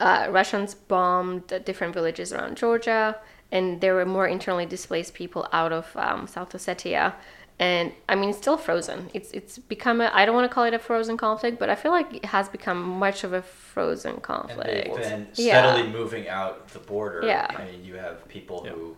[0.00, 3.16] uh, Russians bombed different villages around Georgia,
[3.52, 7.14] and there were more internally displaced people out of um, South Ossetia.
[7.60, 9.10] And I mean, it's still frozen.
[9.14, 10.10] It's it's become a.
[10.14, 12.48] I don't want to call it a frozen conflict, but I feel like it has
[12.48, 14.64] become much of a frozen And conflict.
[14.64, 15.62] they've been Yeah.
[15.72, 17.22] steadily moving out the border.
[17.26, 17.46] Yeah.
[17.50, 18.72] I mean, you have people Yeah.
[18.72, 18.96] who,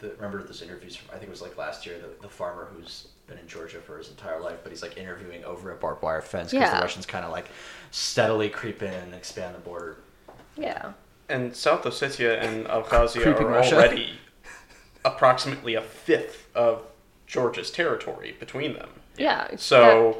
[0.00, 2.68] the, remember those interviews from, I think it was like last year, the, the farmer
[2.74, 6.02] who's been in Georgia for his entire life, but he's like interviewing over a barbed
[6.02, 6.76] wire fence because Yeah.
[6.76, 7.46] the Russians kind of like
[7.92, 9.96] steadily creep in and expand the border.
[10.56, 10.92] Yeah.
[11.30, 13.76] And South Ossetia and Abkhazia are Russia.
[13.76, 14.18] already
[15.04, 16.82] approximately a fifth of
[17.32, 18.90] Georgia's territory between them.
[19.16, 19.44] Yeah.
[19.46, 20.18] it's- So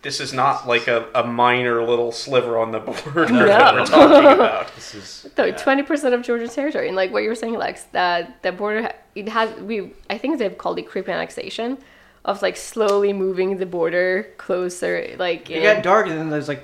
[0.00, 3.46] this is not like a, a minor little sliver on the border No.
[3.46, 4.72] that we're talking about.
[4.76, 5.56] This is So yeah.
[5.56, 8.90] twenty percent of Georgia's territory, and like what you were saying, Lex, that the border
[9.14, 11.76] it has we I think they've called it creep annexation,
[12.24, 16.48] of like slowly moving the border closer, like It in- got dark, and then there's
[16.48, 16.62] like,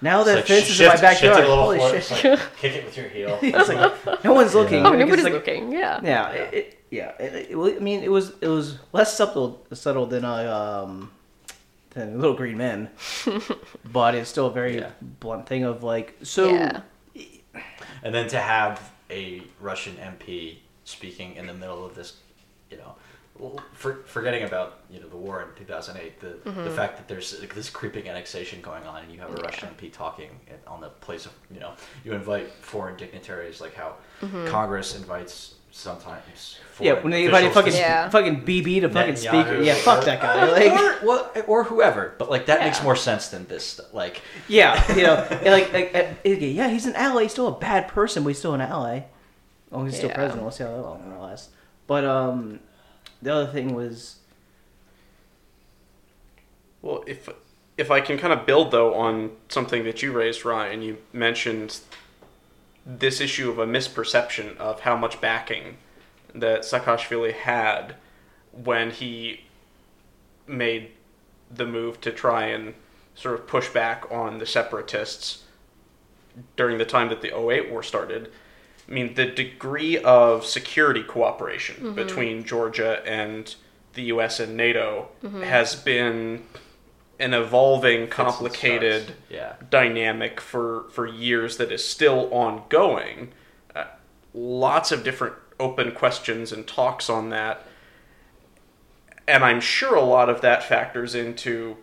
[0.00, 1.44] now It's that like fence is in my backyard.
[1.44, 2.38] Holy forward, shit!
[2.38, 3.38] like, kick it with your heel.
[3.42, 4.80] it's like, no one's looking.
[4.86, 6.00] oh because, nobody's like, looking, yeah.
[6.02, 7.12] Yeah, it, it, yeah.
[7.20, 11.10] It, it, well, I mean, it was it was less subtle subtle than a um
[11.90, 12.90] than Little Green Men,
[13.92, 14.90] but it's still a very Yeah.
[15.20, 16.50] blunt thing of like so.
[16.50, 16.80] Yeah.
[18.02, 22.16] And then to have a Russian MP speaking in the middle of this,
[22.70, 22.94] you know,
[23.38, 27.40] Well, For, forgetting about you know the war in 2008, the the fact that there's
[27.40, 29.42] like, this creeping annexation going on, and you have a Mm-hmm.
[29.44, 29.50] Yeah.
[29.50, 30.30] Russian MP talking
[30.66, 31.72] on the place of you know
[32.04, 34.46] you invite foreign dignitaries, like how Mm-hmm.
[34.46, 36.58] Congress invites sometimes.
[36.78, 38.10] Yeah, when they invited officials fucking Yeah.
[38.10, 39.30] fucking Bibi to fucking speak.
[39.30, 40.50] Netanyahu Yeah, fuck that guy.
[40.50, 43.80] Like, or, well, or whoever, but like that makes more sense than this.
[43.94, 47.22] Like, yeah, you know, and like, like uh, yeah, he's an ally.
[47.22, 49.02] He's still a bad person, but he's still an ally.
[49.72, 50.16] Oh, he's still Yeah.
[50.16, 50.42] president.
[50.42, 51.48] We'll see how that long lasts.
[51.86, 52.60] But um,
[53.22, 54.16] the other thing was,
[56.82, 57.28] Well, if
[57.78, 61.80] if I can kind of build though on something that you raised, Ryan, you mentioned
[62.86, 65.76] this issue of a misperception of how much backing
[66.34, 67.96] that Saakashvili had
[68.52, 69.40] when he
[70.46, 70.92] made
[71.50, 72.74] the move to try and
[73.14, 75.42] sort of push back on the separatists
[76.56, 78.30] during the time that the 08 war started.
[78.88, 81.94] I mean, the degree of security cooperation mm-hmm.
[81.94, 83.52] between Georgia and
[83.94, 85.42] the US and NATO mm-hmm.
[85.42, 86.44] has been
[87.18, 89.14] an evolving, complicated.
[89.30, 89.54] Yeah.
[89.70, 93.32] dynamic for, for years that is still ongoing.
[93.74, 93.84] Uh,
[94.34, 97.64] lots of different open questions and talks on that.
[99.26, 101.78] And I'm sure a lot of that factors into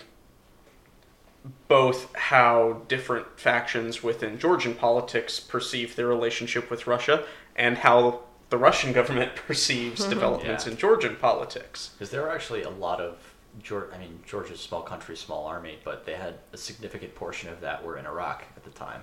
[1.68, 8.58] both how different factions within Georgian politics perceive their relationship with Russia and how the
[8.58, 10.72] Russian government perceives developments Yeah.
[10.74, 11.90] in Georgian politics.
[11.98, 13.94] Because there were actually a lot of Georgia.
[13.94, 17.62] I mean, Georgia's a small country, small army, but they had a significant portion of
[17.62, 19.02] that were in Iraq at the time,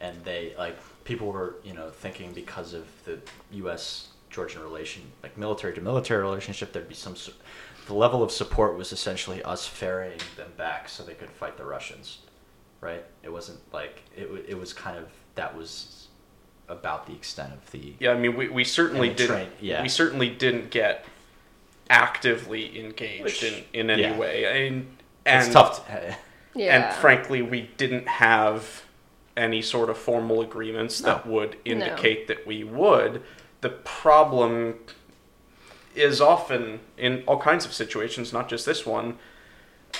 [0.00, 3.18] and they like people were you know thinking because of the
[3.52, 4.08] U.S.
[4.30, 7.16] Georgian relation, like military to military relationship, there'd be some.
[7.86, 11.64] The level of support was essentially us ferrying them back so they could fight the
[11.64, 12.18] Russians,
[12.80, 13.04] right?
[13.24, 14.28] It wasn't like it.
[14.48, 16.06] It was kind of that was
[16.68, 19.26] about the extent of the Yeah, I mean, we, we certainly didn't.
[19.36, 19.82] train- yeah.
[19.82, 21.04] We certainly didn't get
[21.90, 24.16] actively engaged Which- in, in any yeah.
[24.16, 24.66] way.
[24.68, 25.86] And, and it's tough.
[25.88, 26.16] To,
[26.54, 26.76] Yeah.
[26.88, 28.82] And frankly, we didn't have
[29.36, 31.32] any sort of formal agreements that No.
[31.32, 31.72] would No.
[31.72, 33.22] indicate that we would.
[33.60, 34.76] The problem
[35.94, 39.18] is often in all kinds of situations, not just this one,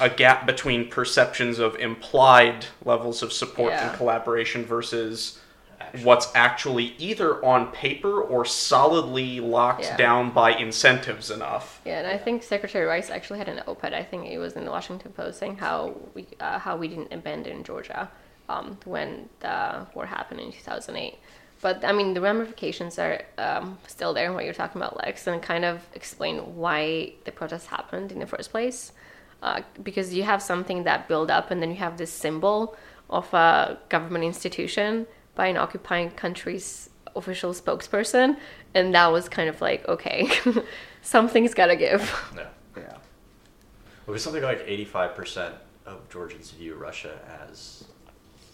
[0.01, 3.89] a gap between perceptions of implied levels of support Yeah.
[3.89, 5.41] and collaboration versus
[5.81, 6.05] Actually.
[6.05, 9.97] what's actually either on paper or solidly locked Yeah.
[9.97, 11.81] down by incentives enough.
[11.87, 13.95] Yeah, and I think Secretary Rice actually had an op-ed.
[13.95, 17.13] I think it was in the Washington Post saying how we uh, how we didn't
[17.13, 18.11] abandon Georgia
[18.49, 21.19] um, when the war happened in 2008.
[21.63, 24.33] But I mean, the ramifications are um, still there.
[24.33, 28.27] What you're talking about, Lex, and kind of explain why the protests happened in the
[28.27, 28.93] first place.
[29.43, 32.77] Uh, because you have something that build up, and then you have this symbol
[33.09, 35.07] of a government institution
[35.41, 38.37] by an occupying country's official spokesperson,
[38.75, 40.29] and that was kind of like, okay,
[41.01, 42.03] something's gotta give.
[42.37, 42.47] Yeah.
[42.77, 42.97] yeah,
[44.05, 45.55] Well, it's something like 85%
[45.87, 47.85] of Georgians view Russia as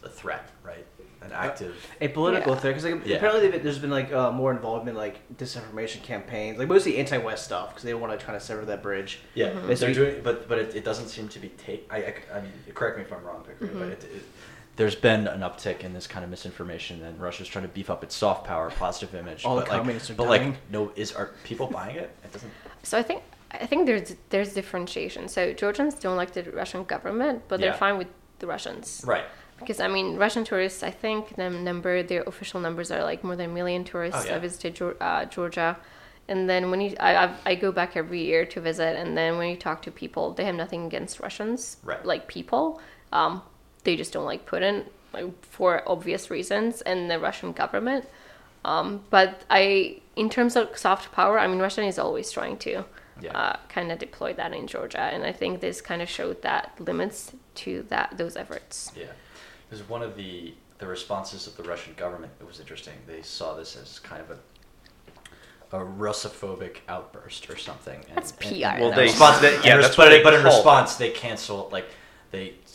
[0.04, 0.86] a threat, right?
[1.22, 1.74] An active.
[2.00, 2.58] a political Yeah.
[2.60, 3.16] threat because like, Yeah.
[3.16, 7.70] apparently they've- there's been like uh, more involvement like disinformation campaigns, like mostly anti-West stuff
[7.70, 9.18] because they want to try to sever that bridge.
[9.34, 9.76] Yeah, Mhm.
[9.80, 11.88] they're doing, but but it, it doesn't seem to be take.
[11.90, 14.22] I, I, I mean, correct me if I'm wrong, Victoria, but it, it,
[14.76, 18.02] there's been an uptick in this kind of misinformation, and Russia's trying to beef up
[18.04, 19.44] its soft power, positive image.
[19.44, 20.50] All the but like, communists are but dying.
[20.52, 22.10] like, no, is are people buying it?
[22.24, 22.52] It doesn't.
[22.82, 25.28] So I think I think there's there's differentiation.
[25.28, 27.76] So Georgians don't like the Russian government, but they're Yeah.
[27.78, 28.08] fine with
[28.38, 29.02] the Russians.
[29.06, 29.24] Right.
[29.58, 33.36] Because I mean, Russian tourists, I think the number, their official numbers are like more
[33.36, 34.32] than a million tourists Oh, yeah.
[34.32, 35.78] that visited uh, Georgia.
[36.28, 39.38] And then when you, I, I, I go back every year to visit, and then
[39.38, 42.04] when you talk to people, they have nothing against Russians, Right.
[42.04, 42.80] like people.
[43.12, 43.40] Um,
[43.86, 48.04] they just don't like Putin like, for obvious reasons, and the Russian government.
[48.66, 52.84] Um, but I, in terms of soft power, I mean, Russia is always trying to
[53.22, 53.32] Yeah.
[53.40, 56.64] uh, kind of deploy that in Georgia, and I think this kind of showed that
[56.78, 58.92] limits to that those efforts.
[58.94, 59.06] Yeah,
[59.70, 62.96] because one of the the responses of the Russian government it was interesting.
[63.06, 64.38] They saw this as kind of a
[65.72, 68.00] a Russophobic outburst or something.
[68.08, 70.44] And, That's PR, and Well, in they- response- they- yeah, that's but, they but in
[70.44, 71.72] response, they canceled.
[71.72, 71.88] Like
[72.30, 72.65] they s-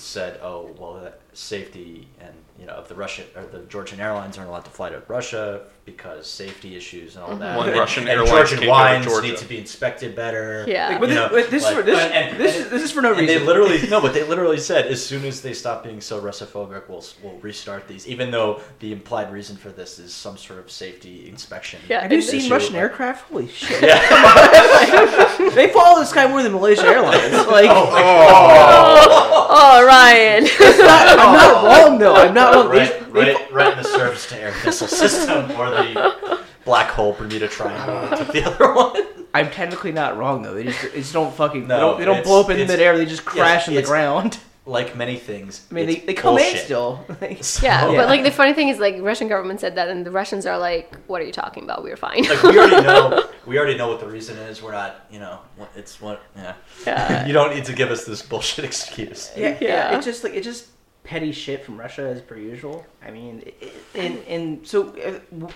[0.00, 4.38] said, "Oh, well, that safety and you know of the Russian or the Georgian airlines
[4.38, 7.40] aren't allowed to fly to Russia because safety issues and all mm-hmm.
[7.40, 10.64] that." Well, and, Russian and airlines Georgian can't to wines need to be inspected better.
[10.66, 10.98] Yeah.
[10.98, 13.02] But this, know, this, like- is for, this, and- and- this, is, this is for
[13.02, 13.38] no and reason.
[13.38, 16.88] they literally no, but they literally said as soon as they stop being so Russophobic,
[16.88, 18.08] we'll we'll restart these.
[18.08, 21.80] Even though the implied reason for this is some sort of safety inspection.
[21.88, 22.00] Yeah.
[22.02, 23.28] Have you and- seen issue, Russian like- aircraft?
[23.28, 23.82] Holy shit!
[23.82, 25.36] Yeah.
[25.54, 27.32] they follow the sky more than Malaysia Airlines.
[27.46, 30.46] Like, Oh, oh, oh Ryan.
[31.26, 31.66] I'm not oh.
[31.88, 32.14] wrong though.
[32.14, 32.70] I'm not wrong.
[32.70, 36.90] They- right, they- right, right in the surface to air missile system or the black
[36.90, 38.08] hole Bermuda Triangle.
[38.10, 39.02] They took the other one.
[39.34, 40.54] I'm technically not wrong though.
[40.54, 41.66] They just, they just don't fucking.
[41.66, 42.96] No, they don't, they don't blow up in it's- midair.
[42.96, 44.38] They just crash in the ground.
[44.68, 46.64] Like many things, I mean, they, it's they come in bullshit.
[46.64, 47.04] still.
[47.20, 47.96] Yeah, Yeah.
[47.98, 50.58] but like the funny thing is, like Russian government said that, and the Russians are
[50.58, 51.84] like, "What are you talking about?
[51.84, 54.60] We're fine." Like we already know, we already know what the reason is.
[54.60, 55.38] We're not, you know,
[55.76, 56.20] it's what.
[56.34, 56.54] Yeah.
[56.84, 57.26] Yeah.
[57.28, 59.30] you don't need to give us this bullshit excuse.
[59.36, 59.68] Yeah, yeah.
[59.68, 59.96] Yeah.
[59.98, 60.66] It's just like it's just
[61.06, 62.84] petty shit from Russia as per usual.
[63.06, 65.54] I mean, it, it- and and so uh, w-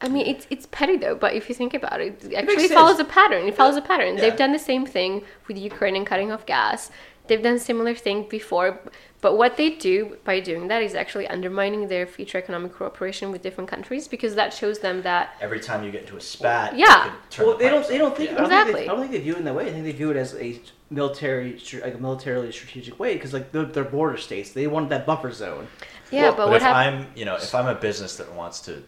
[0.00, 2.72] I mean, it's it's petty though, but if you think about it, it actually makes
[2.80, 3.42] follows a pattern.
[3.48, 4.14] It follows a pattern.
[4.14, 4.20] Yeah.
[4.22, 5.12] They've done the same thing
[5.48, 6.90] with Ukraine and cutting off gas.
[7.26, 8.80] They've done similar thing before,
[9.20, 13.42] but what they do by doing that is actually undermining their future economic cooperation with
[13.42, 17.04] different countries because that shows them that Every time you get into a spat, Yeah.
[17.04, 18.36] you can turn well, the they don't they don't think Yeah.
[18.36, 18.82] I don't think they, Exactly.
[18.88, 19.66] I don't think they view it in that way.
[19.68, 23.52] I think they view it as a military like a militarily strategic way because like
[23.52, 24.50] they're, they're border states.
[24.52, 25.66] They want that buffer zone.
[26.10, 27.06] yeah, Well, but, but what if happens?
[27.06, 28.82] I'm, you know, if I'm a business that wants to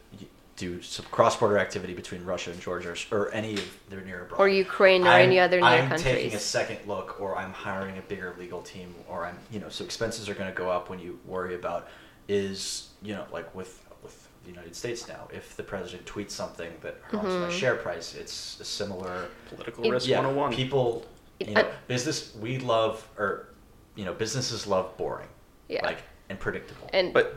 [0.57, 4.39] do some cross-border activity between Russia and Georgia, or, or any of their near abroad,
[4.41, 6.03] Or Ukraine or I'm- any other near I'm countries.
[6.05, 9.71] taking a second look, or I'm hiring a bigger legal team, or I'm, you know,
[9.71, 11.89] so expenses are going to go up when you worry about
[12.29, 16.71] is, you know, like with with the United States now, if the president tweets something
[16.83, 17.43] that harms Mm-hmm.
[17.43, 20.55] my share price, it's a similar Political It- risk yeah, 101.
[20.55, 21.09] people, It-
[21.41, 23.49] you know, I- business we love, or
[23.97, 25.29] you know, businesses love boring,
[25.69, 25.85] Yeah.
[25.85, 25.99] like
[26.29, 26.89] and predictable.
[26.93, 27.35] and But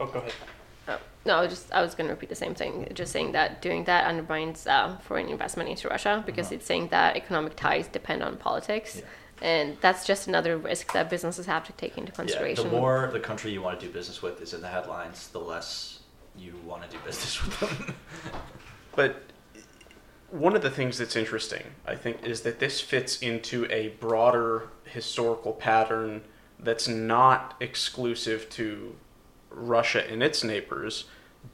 [0.00, 0.32] oh, go ahead.
[0.88, 2.88] Oh, no, I was just I was going to repeat the same thing.
[2.94, 6.56] Just saying that doing that undermines uh, foreign investment into Russia because Uh-huh.
[6.56, 9.04] it's saying that economic ties depend on politics, Yeah.
[9.42, 12.64] and that's just another risk that businesses have to take into consideration.
[12.64, 12.70] Yeah, consideration.
[12.74, 15.40] the more the country you want to do business with is in the headlines, the
[15.40, 16.00] less
[16.36, 17.94] you want to do business with them.
[18.96, 19.22] But
[20.30, 24.68] one of the things that's interesting, I think, is that this fits into a broader
[24.84, 26.22] historical pattern
[26.58, 28.94] that's not exclusive to
[29.50, 31.04] Russia and its neighbors,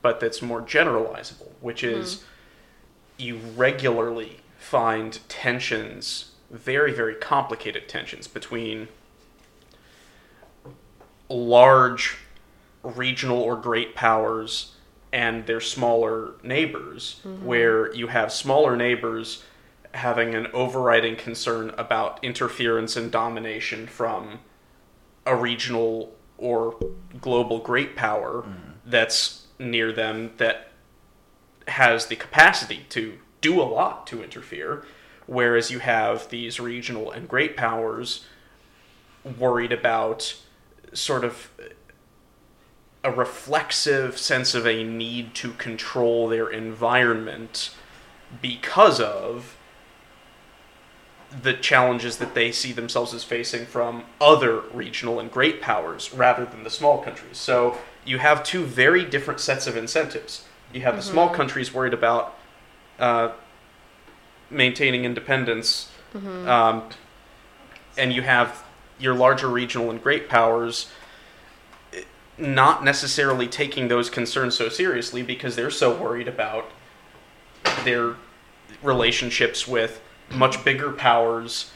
[0.02, 1.88] but that's more generalizable, which hmm.
[1.88, 2.24] is
[3.16, 8.88] you regularly find tensions, very, very complicated tensions between
[11.28, 12.16] large
[12.82, 14.73] regional or great powers
[15.14, 17.46] and their smaller neighbors, mm-hmm.
[17.46, 19.44] where you have smaller neighbors
[19.94, 24.40] having an overriding concern about interference and domination from
[25.24, 26.76] a regional or
[27.20, 28.56] global great power mm.
[28.84, 30.72] that's near them that
[31.68, 34.84] has the capacity to do a lot to interfere,
[35.26, 38.26] whereas you have these regional and great powers
[39.38, 40.36] worried about
[40.92, 41.50] sort of
[43.04, 47.74] a reflexive sense of a need to control their environment
[48.40, 49.56] because of
[51.42, 56.46] the challenges that they see themselves as facing from other regional and great powers rather
[56.46, 57.36] than the small countries.
[57.36, 60.46] So you have two very different sets of incentives.
[60.72, 62.36] You have the small countries worried about
[62.98, 63.32] uh,
[64.50, 65.90] maintaining independence,
[66.46, 66.88] um,
[67.98, 68.64] and you have
[68.98, 70.90] your larger regional and great powers
[72.36, 76.70] not necessarily taking those concerns so seriously because they're so worried about
[77.84, 78.16] their
[78.82, 81.70] relationships with much bigger powers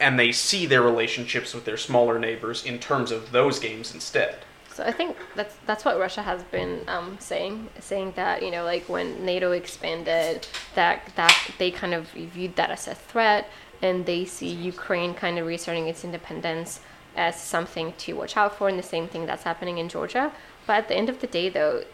[0.00, 4.38] and they see their relationships with their smaller neighbors in terms of those games instead.
[4.72, 8.64] So I think that's that's what Russia has been um, saying, saying that you know,
[8.64, 13.50] like when NATO expanded, that that they kind of viewed that as a threat,
[13.82, 16.78] and they see Ukraine kind of reasserting its independence
[17.18, 20.32] as something to watch out for, and the same thing that's happening in Georgia.
[20.66, 21.84] But at the end of the day, though,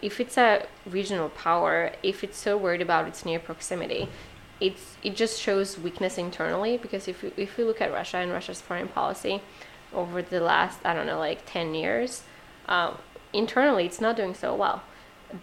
[0.00, 4.08] if it's a regional power, if it's so worried about its near proximity,
[4.60, 8.32] it's it just shows weakness internally because if you, if we look at Russia and
[8.32, 9.40] Russia's foreign policy
[9.92, 12.22] over the last I don't know like 10 years
[12.66, 12.98] um,
[13.32, 14.82] internally it's not doing so well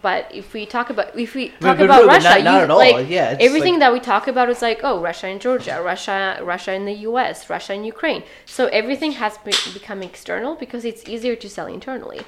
[0.02, 2.78] but if we talk about if we talk about Russia not- not you, at all.
[2.78, 5.80] like Yeah, it's everything like- that we talk about is like oh Russia and Georgia
[5.82, 10.84] Russia Russia and the US Russia and Ukraine so everything has be- become external because
[10.84, 12.22] it's easier to sell internally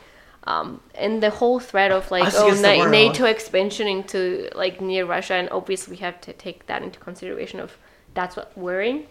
[0.44, 5.34] um, and the whole threat of like oh Na- NATO expansion into like near Russia,
[5.34, 7.76] and obviously we have to take that into consideration of
[8.14, 9.06] that's what worrying,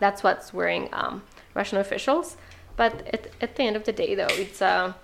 [0.00, 1.22] that's what's worrying um,
[1.54, 2.36] Russian officials.
[2.76, 4.94] But at, at the end of the day, though, it's uh,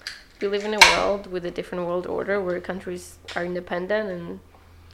[0.41, 4.41] we live in a world with a different world order where countries are independent and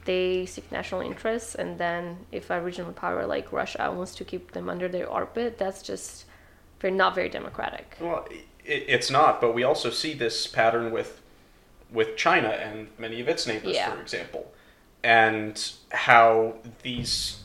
[0.05, 4.51] they seek national interests, and then if a regional power like Russia wants to keep
[4.51, 6.25] them under their orbit, that's just
[6.79, 7.97] very not very democratic.
[7.99, 8.45] Well, it,
[8.87, 11.21] it's not, but we also see this pattern with
[11.91, 13.91] with China and many of its neighbors, Yeah.
[13.91, 14.53] for example,
[15.03, 17.43] and how these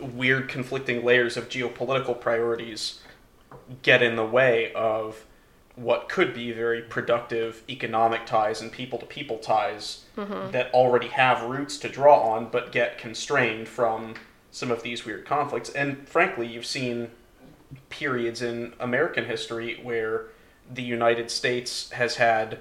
[0.00, 3.00] weird conflicting layers of geopolitical priorities
[3.82, 5.24] get in the way of
[5.76, 10.50] what could be very productive economic ties and people to people ties mm-hmm.
[10.50, 14.14] that already have roots to draw on but get constrained from
[14.50, 15.68] some of these weird conflicts.
[15.70, 17.10] And frankly, you've seen
[17.90, 20.28] periods in American history where
[20.72, 22.58] the United States has had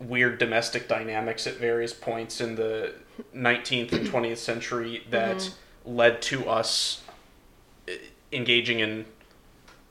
[0.00, 2.94] weird domestic dynamics at various points in the
[3.34, 5.96] 19th and 20th century that mm-hmm.
[5.96, 7.02] led to us
[8.32, 9.04] engaging in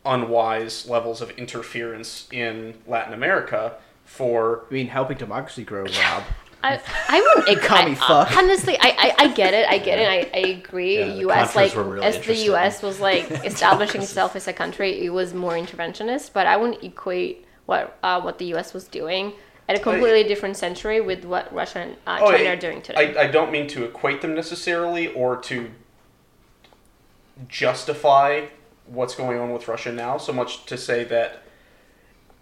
[0.09, 6.23] unwise levels of interference in Latin America for I mean, helping democracy grow, Rob.
[6.61, 7.63] I, I wouldn't.
[7.63, 8.35] I, Call me fuck.
[8.35, 9.67] Honestly, I, I, I get it.
[9.69, 10.07] I get it.
[10.33, 10.99] I, I agree.
[10.99, 11.55] Yeah, the U.S.
[11.55, 12.81] Like really as the U.S.
[12.83, 16.33] was like establishing itself as a country, it was more interventionist.
[16.33, 18.73] But I wouldn't equate what uh, what the U.S.
[18.73, 19.33] was doing
[19.69, 22.81] at a completely different century with what Russia and uh, Oh, China I- are doing
[22.81, 23.15] today.
[23.15, 25.69] I, I don't mean to equate them necessarily or to
[27.47, 28.47] justify
[28.89, 31.43] what's going on with Russia now, so much to say that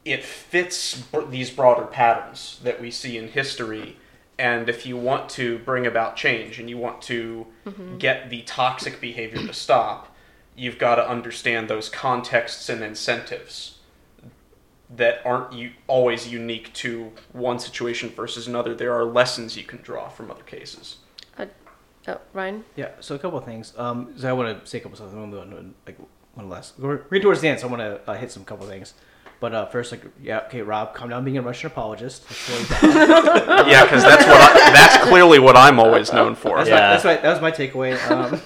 [0.05, 3.97] it fits br- these broader patterns that we see in history.
[4.39, 7.47] And if you want to bring about change and you want to
[7.97, 10.15] get the toxic behavior to stop,
[10.55, 13.79] you've got to understand those contexts and incentives
[14.89, 18.73] that aren't u- always unique to one situation versus another.
[18.73, 20.97] There are lessons you can draw from other cases.
[22.07, 22.63] oh, Ryan.
[22.75, 23.73] Yeah, so a couple of things.
[23.77, 25.11] Um, so I want to say a couple of stuff.
[25.13, 25.97] I'm going to like
[26.37, 26.75] one last.
[26.79, 28.93] We're we're towards the end, so I want to uh, hit some couple things.
[29.39, 32.27] But uh, first, like, yeah, okay, Rob, calm down, being a Russian apologist.
[32.27, 33.67] That's really bad.
[33.67, 36.57] yeah, because that's what I, that's clearly what I'm always known for.
[36.57, 36.75] That's, Yeah.
[36.75, 38.09] my, that's my that was my takeaway.
[38.09, 38.41] Um,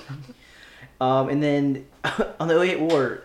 [1.08, 1.88] um, and then
[2.40, 3.22] on the 08 war,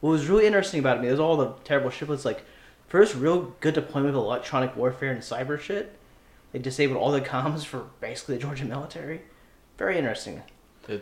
[0.00, 2.08] what was really interesting about it, I mean, there's all the terrible shit.
[2.08, 2.44] But it's like
[2.86, 5.98] first real good deployment of electronic warfare and cyber shit.
[6.52, 9.22] They disabled all the comms for basically the Georgian military.
[9.78, 10.42] Very interesting.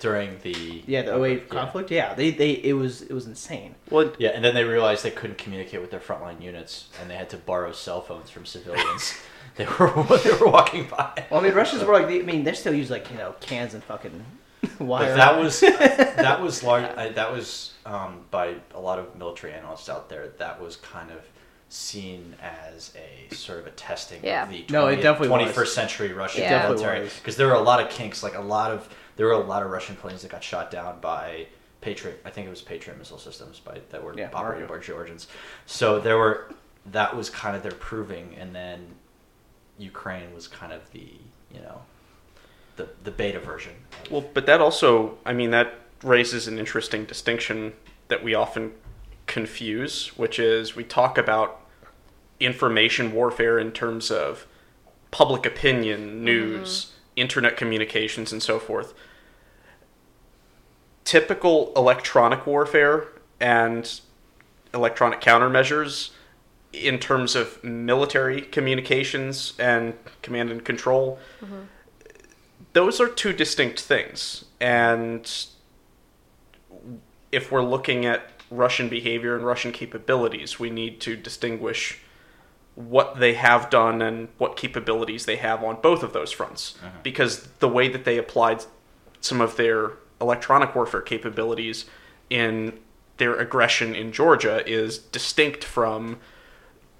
[0.01, 1.49] During the Yeah, the 08 yeah.
[1.49, 1.91] conflict.
[1.91, 3.75] Yeah, they they it was it was insane.
[3.91, 7.17] Well, Yeah, and then they realized they couldn't communicate with their frontline units, and they
[7.17, 9.15] had to borrow cell phones from civilians.
[9.57, 9.93] they were
[10.25, 11.25] they were walking by.
[11.31, 13.35] Well, I mean, Russians were like, they, I mean, they still use like you know
[13.41, 14.25] cans and fucking
[14.81, 15.11] wire.
[15.11, 16.85] But that was that was large.
[16.97, 20.29] I, that was um, by a lot of military analysts out there.
[20.39, 21.21] That was kind of
[21.69, 24.45] seen as a sort of a testing Yeah.
[24.45, 25.53] of the 20th, No, it definitely was.
[25.55, 28.23] 21st century Russian It definitely military because there were a lot of kinks.
[28.23, 31.01] Like a lot of there were a lot of Russian planes that got shot down
[31.01, 31.47] by
[31.81, 32.21] Patriot.
[32.25, 35.27] I think it was Patriot missile systems by that were Yeah, operated by Georgians.
[35.67, 36.53] So there were
[36.93, 38.87] that was kind of their proving, and then
[39.79, 41.09] Ukraine was kind of the
[41.53, 41.83] you know
[42.77, 43.73] the the beta version.
[44.05, 47.73] of- well, but that also, I mean, that raises an interesting distinction
[48.09, 48.73] that we often
[49.27, 51.61] confuse, which is we talk about
[52.41, 54.47] information warfare in terms of
[55.11, 56.25] public opinion, mm-hmm.
[56.25, 58.95] news, internet communications, and so forth.
[61.05, 63.09] Typical electronic warfare
[63.41, 64.01] and
[64.73, 66.11] electronic countermeasures
[66.75, 71.63] in terms of military communications and command and control mm-hmm.
[72.73, 75.47] those are two distinct things and
[77.31, 82.01] if we're looking at russian behavior and russian capabilities we need to distinguish
[82.75, 86.91] what they have done and what capabilities they have on both of those fronts uh-huh.
[87.03, 88.65] because the way that they applied
[89.21, 91.87] some of their electronic warfare capabilities
[92.31, 92.79] in
[93.19, 96.19] their aggression in Georgia is distinct from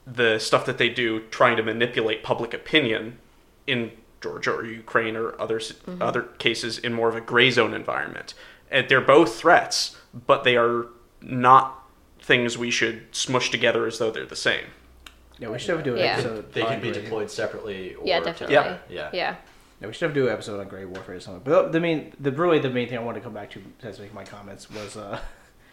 [0.07, 3.19] the stuff that they do trying to manipulate public opinion
[3.67, 6.01] in Georgia or Ukraine or other s mm-hmm.
[6.01, 8.35] other cases in more of a gray zone environment.
[8.71, 9.97] And they're both threats,
[10.27, 10.87] but they are
[11.21, 11.85] not
[12.21, 14.67] things we should smush together as though they're the same.
[15.39, 16.13] Yeah, we should have do an Yeah.
[16.15, 16.53] episode.
[16.53, 17.95] They can be gray- deployed separately.
[17.95, 18.55] Or Yeah, definitely.
[18.55, 18.79] Yeah.
[18.89, 19.11] Yeah.
[19.13, 19.37] Yeah.
[19.81, 21.43] Yeah, we should have do an episode on gray warfare or something.
[21.45, 23.99] But the main, the really the main thing I wanted to come back to as
[23.99, 25.19] make my comments was, uh,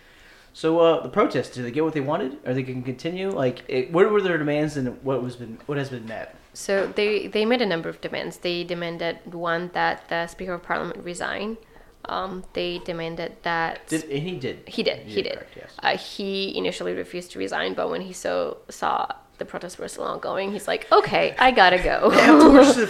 [0.54, 1.52] so uh, the protests.
[1.56, 2.38] Did they get what they wanted?
[2.46, 3.30] Are they going to continue?
[3.30, 6.36] Like, it, what were their demands and what was been what has been met?
[6.54, 8.38] So they, they made a number of demands.
[8.40, 11.58] They demanded one that the Speaker of Parliament resign.
[12.06, 14.64] Um, they demanded that Did and he did?
[14.68, 15.34] he did he did.
[15.34, 15.72] correct, yes.
[15.84, 19.08] Uh, he initially refused to resign, but when he so saw
[19.42, 22.90] the protests were still ongoing, he's like, "Okay, I gotta go." Torches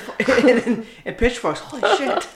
[0.68, 1.62] and, and pitchforks.
[1.62, 2.28] Holy shit!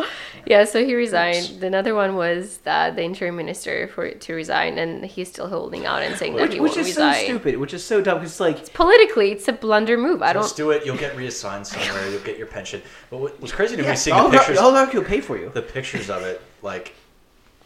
[0.45, 1.61] yeah, so he resigned.
[1.61, 6.01] Another one was that the interim minister for to resign, and he's still holding out
[6.01, 7.09] and saying that Which, he which won't resign.
[7.09, 7.57] Which is so stupid.
[7.57, 8.19] Which is so dumb.
[8.19, 10.21] 'cause it's like Politically, it's a blunder move.
[10.21, 10.43] I don't.
[10.43, 10.85] Just do it.
[10.85, 12.09] You'll get reassigned somewhere.
[12.09, 12.81] You'll get your pension.
[13.09, 15.37] But what was crazy to me yeah, seeing all the pictures, all will pay for
[15.37, 15.51] you.
[15.53, 16.93] the pictures of it, like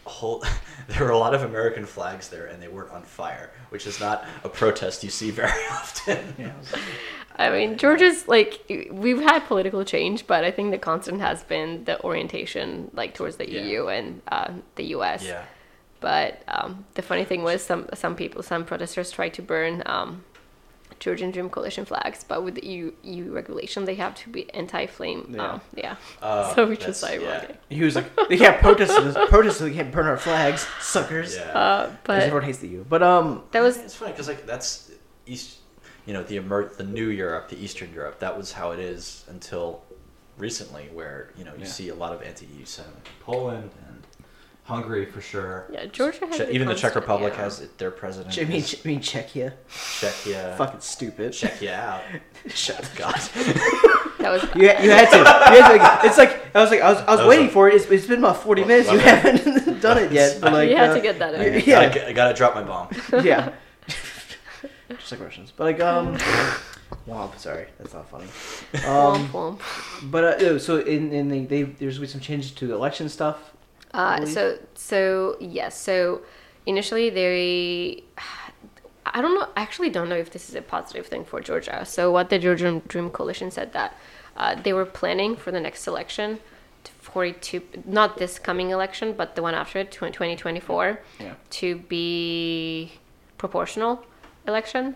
[0.10, 0.44] whole.
[0.90, 4.00] There were a lot of American flags there, and they weren't on fire, which is
[4.00, 6.34] not a protest you see very often.
[6.40, 6.54] Yeah.
[7.38, 8.52] I mean, Georgia's like
[8.90, 13.36] we've had political change, but I think the constant has been the orientation like towards
[13.38, 13.62] the Yeah.
[13.62, 15.24] EU and uh, the US.
[15.24, 15.44] Yeah.
[16.02, 20.24] But um, the funny thing was, some some people, some protesters tried to burn um,
[21.00, 25.34] Georgian Dream Coalition flags, but with the EU, EU regulation, they have to be anti-flame.
[25.36, 25.52] Yeah.
[25.54, 25.96] Um, yeah.
[26.22, 27.30] Oh, so which is that's- yeah.
[27.30, 27.58] ironic.
[27.70, 31.36] He was like, they can't protest this, protest, so they can't burn our flags, suckers.
[31.38, 31.44] Yeah.
[31.58, 32.84] Uh, Because but everyone hates the EU.
[32.84, 34.92] But um, that was it's funny because like that's
[35.26, 35.60] East,
[36.06, 38.20] you know, the emer- the new Europe, the Eastern Europe.
[38.20, 39.84] That was how it is until
[40.38, 41.66] recently, where you know you Yeah.
[41.68, 43.06] see a lot of anti-EU sentiment.
[43.06, 43.99] in Poland and
[44.70, 45.68] Hungary for sure.
[45.72, 45.86] yeah.
[45.88, 47.44] Georgia has Che- even the Czech Republic yeah.
[47.44, 48.38] has it, their president.
[48.38, 49.54] I mean, is I mean Czechia.
[49.70, 50.56] Czechia.
[50.58, 51.32] Fucking stupid.
[51.34, 52.02] Czechia out.
[52.54, 52.96] Shut up.
[52.96, 53.16] God.
[54.20, 55.18] That was You, you had to.
[55.18, 55.24] You
[55.64, 57.52] had to like, it's like I was like I was, I was was waiting a-
[57.52, 57.76] for it.
[57.76, 58.92] It's, it's been about forty Well, minutes.
[58.92, 60.40] You my haven't done it yet.
[60.42, 61.64] But like you had uh, to get that in.
[61.66, 61.80] Yeah.
[61.80, 62.90] I gotta, I gotta drop my bomb.
[63.24, 63.54] yeah.
[64.90, 66.18] Just like Russians, but like um,
[67.08, 67.38] womp.
[67.40, 68.26] Sorry, that's not funny.
[68.86, 70.12] Um, Womp womp.
[70.12, 73.08] but uh, so in in the they there's gonna be some changes to the election
[73.08, 73.54] stuff.
[73.94, 75.80] Uh, so so yes.
[75.80, 76.22] So
[76.66, 78.04] initially they,
[79.06, 79.48] I don't know.
[79.58, 81.84] I actually don't know if this is a positive thing for Georgia.
[81.86, 83.96] So what the Georgian Dream Coalition said that
[84.38, 86.40] uh, they were planning for the next election
[86.84, 91.34] to- for it to not this coming election, but the one after it, 2024, Yeah.
[91.50, 92.92] to be
[93.40, 94.06] proportional
[94.48, 94.96] election,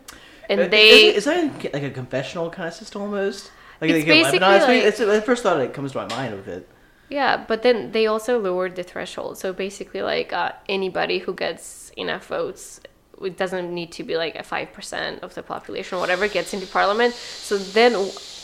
[0.50, 3.52] and Uh, they is, is that like a confessional kind of system almost?
[3.82, 4.68] Like It's they get basically weaponized?
[4.68, 6.70] like- it's, the first thought that comes to my mind of it.
[7.14, 9.38] Yeah, but then they also lowered the threshold.
[9.38, 12.80] So basically, like uh, anybody who gets enough votes,
[13.22, 16.54] it doesn't need to be like a five percent of the population, or whatever, gets
[16.56, 17.14] into parliament.
[17.14, 17.94] So then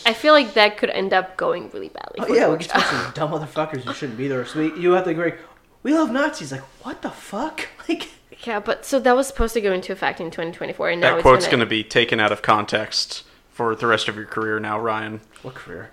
[0.05, 2.19] I feel like that could end up going really badly.
[2.19, 2.73] Oh for yeah, we Georgia.
[2.75, 4.45] get some dumb motherfuckers who shouldn't be there.
[4.45, 5.33] So we, you have to agree.
[5.81, 6.51] We love Nazis.
[6.51, 7.67] Like what the fuck?
[7.89, 8.07] Like
[8.45, 11.15] yeah, but so that was supposed to go into effect in 2024, and now That
[11.17, 14.25] it's quote's gonna, going to be taken out of context for the rest of your
[14.25, 15.21] career now, Ryan.
[15.41, 15.89] what career?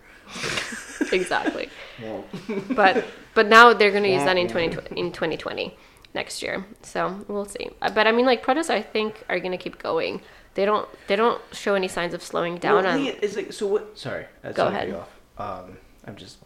[1.13, 1.71] exactly.
[2.03, 2.25] Well,
[2.71, 5.77] but but now they're going to use that in 2020 in 2020
[6.15, 6.67] next year.
[6.83, 7.71] So we'll see.
[7.81, 10.21] Uh, But I mean, like protests, I think are going to keep going.
[10.55, 12.85] They don't they don't show any signs of slowing down.
[12.85, 13.67] well, and the is, like so.
[13.67, 13.99] What?
[13.99, 14.27] Sorry.
[14.55, 14.93] Go ahead.
[14.95, 15.11] off.
[15.39, 15.77] Um,
[16.07, 16.39] I'm just.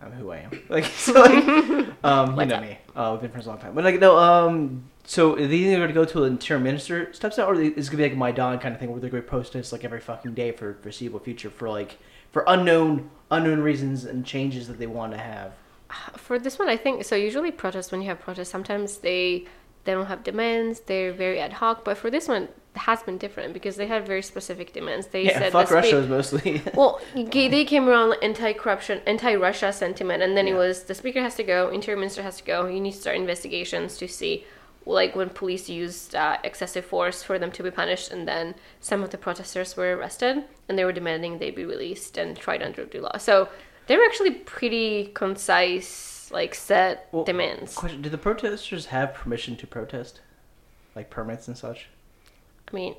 [0.00, 0.50] I'm who I am.
[0.68, 1.44] Like, so like
[2.04, 2.62] um, you know up?
[2.62, 2.78] me.
[2.96, 3.74] Uh, we've been friends a long time.
[3.74, 4.16] But like, no.
[4.18, 7.54] Um, so are they either going to go to an interim minister steps out, or
[7.54, 9.28] is it going to be like a Maidan kind of thing where they're going to
[9.28, 11.98] protest like every fucking day for foreseeable future for like
[12.32, 15.52] for unknown unknown reasons and changes that they want to have.
[16.16, 17.16] for this one, I think so.
[17.16, 19.46] Usually, protests when you have protests, sometimes they
[19.84, 20.80] they don't have demands.
[20.80, 21.84] They're very ad hoc.
[21.84, 25.08] But for this one, has been different because they had very specific demands.
[25.08, 26.62] They Yeah, said fuck Russia is mostly.
[26.74, 31.42] Well, they came around anti-corruption, anti-Russia sentiment, and then it was the speaker has to
[31.42, 32.66] go, interior minister has to go.
[32.66, 34.44] You need to start investigations to see,
[34.86, 39.02] like when police used uh, excessive force for them to be punished, and then some
[39.02, 42.84] of the protesters were arrested, and they were demanding they be released and tried under
[42.84, 43.16] the law.
[43.18, 43.48] So
[43.86, 47.74] they were actually pretty concise, like set Well, demands.
[47.74, 50.20] Question: Did the protesters have permission to protest,
[50.94, 51.88] like permits and such?
[52.68, 52.94] I mean,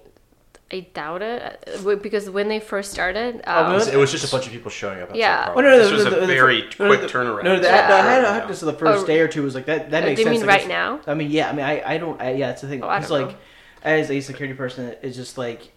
[0.73, 4.11] I doubt it uh, because when they first started, Oh, It um, was, it was
[4.11, 5.11] just a bunch of people showing up.
[5.13, 5.45] Yeah.
[5.45, 7.43] the Oh, no, no, This the- was a the- the- very no, quick the- turnaround.
[7.43, 7.87] No, the, Yeah.
[7.87, 8.47] the, I had, I Yeah.
[8.47, 9.91] the first Oh, day or two was like that.
[9.91, 10.39] That uh, makes do you sense.
[10.39, 10.99] mean like, right now?
[11.05, 11.49] I mean, yeah.
[11.49, 12.19] I mean, I, I don't.
[12.19, 12.83] I, yeah, it's the thing.
[12.83, 13.37] Oh, I it's don't like, know.
[13.83, 15.71] as a security person, it's just like.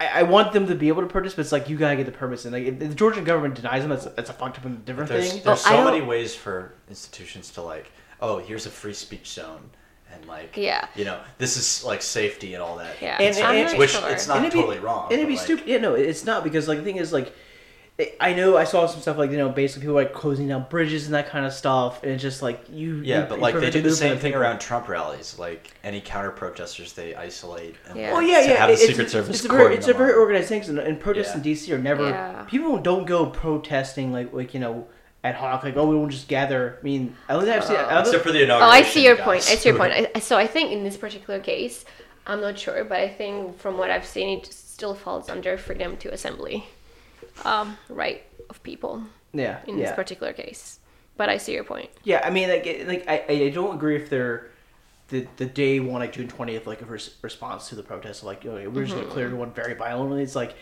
[0.00, 2.06] I, I want them to be able to protest, but it's like you gotta get
[2.06, 4.64] the permits, and like if the Georgian government denies them, that's that's a fucked up
[4.64, 5.42] and different There's, thing.
[5.44, 9.70] there's I so many ways for institutions to like, oh, here's a free speech zone,
[10.14, 10.86] and like, Yeah.
[10.94, 12.96] you know, this is like safety and all that.
[13.00, 14.08] Yeah, And- I'm and- which sure.
[14.10, 15.04] it's not And it'd be- totally wrong.
[15.10, 15.66] And it'd be like, stupid.
[15.66, 17.32] Yeah, no, it's not because like the thing is like,
[18.20, 21.04] I know I saw some stuff like you know basically people like closing down bridges
[21.04, 22.96] and that kind of stuff, and it's just like you.
[23.04, 25.38] Yeah, you but like they do the same thing around Trump rallies.
[25.38, 27.76] Like any counter protesters, they isolate.
[27.88, 28.10] And Yeah.
[28.10, 28.54] Oh, well, yeah, to yeah.
[28.56, 30.98] Have the it's, Secret Service It's a very, it's a very organized thing, and, and
[30.98, 31.34] protests Yeah.
[31.36, 32.08] in DC are never.
[32.08, 32.42] Yeah.
[32.48, 34.88] People don't go protesting like like you know
[35.24, 36.78] ad hoc like oh we won't just gather.
[36.80, 37.76] I mean, at least I've seen.
[37.76, 38.84] Uh, Except for the inauguration.
[38.84, 38.88] Oh.
[38.88, 39.24] I see your guys.
[39.24, 39.40] point.
[39.50, 39.92] I see your point.
[40.14, 41.84] I, so I think in this particular case,
[42.26, 45.96] I'm not sure, but I think from what I've seen, it still falls under freedom
[45.98, 46.64] to assembly,
[47.44, 49.02] um, right of people
[49.32, 50.78] yeah, in this particular case.
[51.16, 51.90] But I see your point.
[52.02, 52.20] yeah.
[52.24, 54.50] I mean, like, like I, I don't agree if they're
[55.08, 58.44] the the day one like June twentieth like a res- response to the protest like
[58.46, 59.34] oh, we're just gonna clear Mm-hmm.
[59.34, 60.22] everyone very violently.
[60.22, 60.54] It's like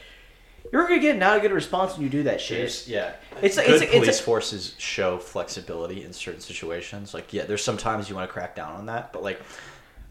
[0.71, 2.59] you're gonna get not a good response when you do that shit.
[2.59, 7.15] There's, yeah, It's- good it's- it's- police forces show flexibility in certain situations.
[7.15, 9.41] Like, yeah, there's sometimes you want to crack down on that, but like,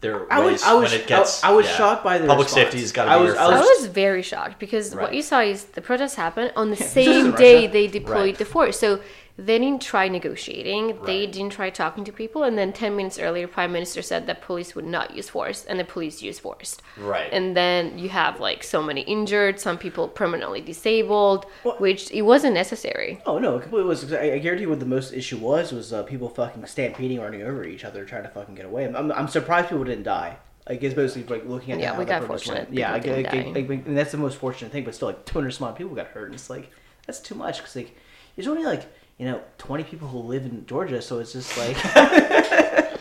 [0.00, 1.44] there I was I was when it gets.
[1.44, 1.76] I, I was yeah.
[1.76, 2.64] shocked by the public response.
[2.64, 4.58] safety has got to I be was your I I was first- was very shocked
[4.58, 7.72] because what you saw is the protests happened on the this same day Russia.
[7.72, 8.38] they deployed Right.
[8.38, 8.78] the force.
[8.80, 9.00] So
[9.36, 10.98] they didn't try negotiating.
[11.04, 12.42] They didn't try talking to people.
[12.44, 15.80] And then ten minutes earlier, Prime Minister said that police would not use force, and
[15.80, 16.76] the police used force.
[16.98, 17.32] Right.
[17.32, 22.22] And then you have like so many injured, some people permanently disabled, Well- which it
[22.22, 23.22] wasn't necessary.
[23.24, 24.12] Oh no, it was.
[24.12, 27.64] I, I guarantee what the most issue was was uh, people fucking stampeding, running over
[27.64, 28.84] each other, trying to fucking get away.
[28.84, 30.36] I'm, I'm surprised people didn't die.
[30.66, 32.68] I guess mostly like looking at Yeah, we got fortunate.
[32.68, 32.74] went.
[32.74, 34.84] Yeah, like, didn't like, like, and that's the most fortunate thing.
[34.84, 36.70] But still, like 200 small people got hurt, and it's like
[37.06, 37.96] that's too much because like
[38.36, 38.84] there's only like
[39.18, 41.76] you know 20 people who live in Georgia, so it's just like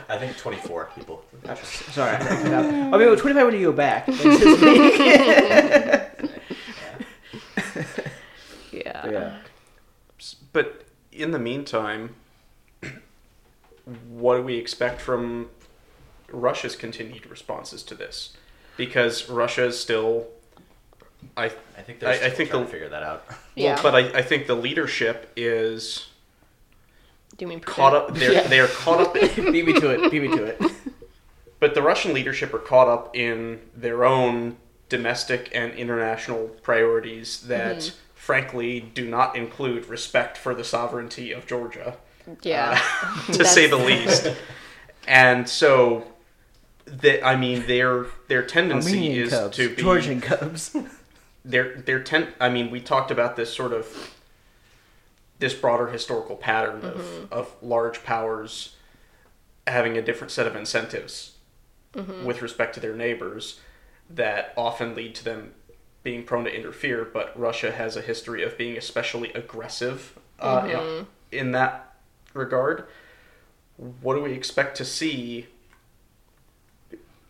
[0.10, 1.24] I think 24 people.
[1.56, 2.16] sorry.
[2.18, 4.06] I mean, 25 when you go back.
[4.12, 6.32] But it's just like-
[8.72, 9.10] Yeah.
[9.10, 9.38] yeah.
[10.54, 12.16] But in the meantime,
[14.10, 15.50] what do we expect from
[16.30, 18.34] Russia's continued responses to this?
[18.78, 20.28] Because Russia is still,
[21.38, 23.26] I, I think they're I- I think trying the- to figure that out.
[23.56, 23.76] Yeah.
[23.76, 26.08] well, but I, I think the leadership is
[27.38, 28.16] Do you mean caught up.
[28.16, 28.48] They're Yeah.
[28.48, 29.14] they're caught up.
[29.36, 30.12] Beat me to it.
[30.12, 30.62] Beat me to it.
[31.60, 34.58] but the Russian leadership are caught up in their own
[34.90, 41.98] domestic and international priorities that, frankly, do not include respect for the sovereignty of Georgia.
[42.42, 42.80] Yeah.
[43.04, 44.32] uh, to say the least.
[45.08, 46.06] And so,
[46.86, 50.76] that I mean, their their tendency Armenian is Cubs, to be Georgian Cubs.
[51.44, 52.34] Their their ten.
[52.40, 54.14] I mean, we talked about this sort of
[55.40, 57.34] this broader historical pattern of mm-hmm.
[57.34, 58.76] of large powers
[59.68, 61.38] having a different set of incentives
[61.94, 62.26] mm-hmm.
[62.26, 63.60] with respect to their neighbors
[64.10, 65.54] that often lead to them
[66.04, 67.06] being prone to interfere.
[67.06, 71.94] But Russia has a history of being especially aggressive uh, in, in that
[72.34, 72.86] regard.
[73.78, 75.48] What do we expect to see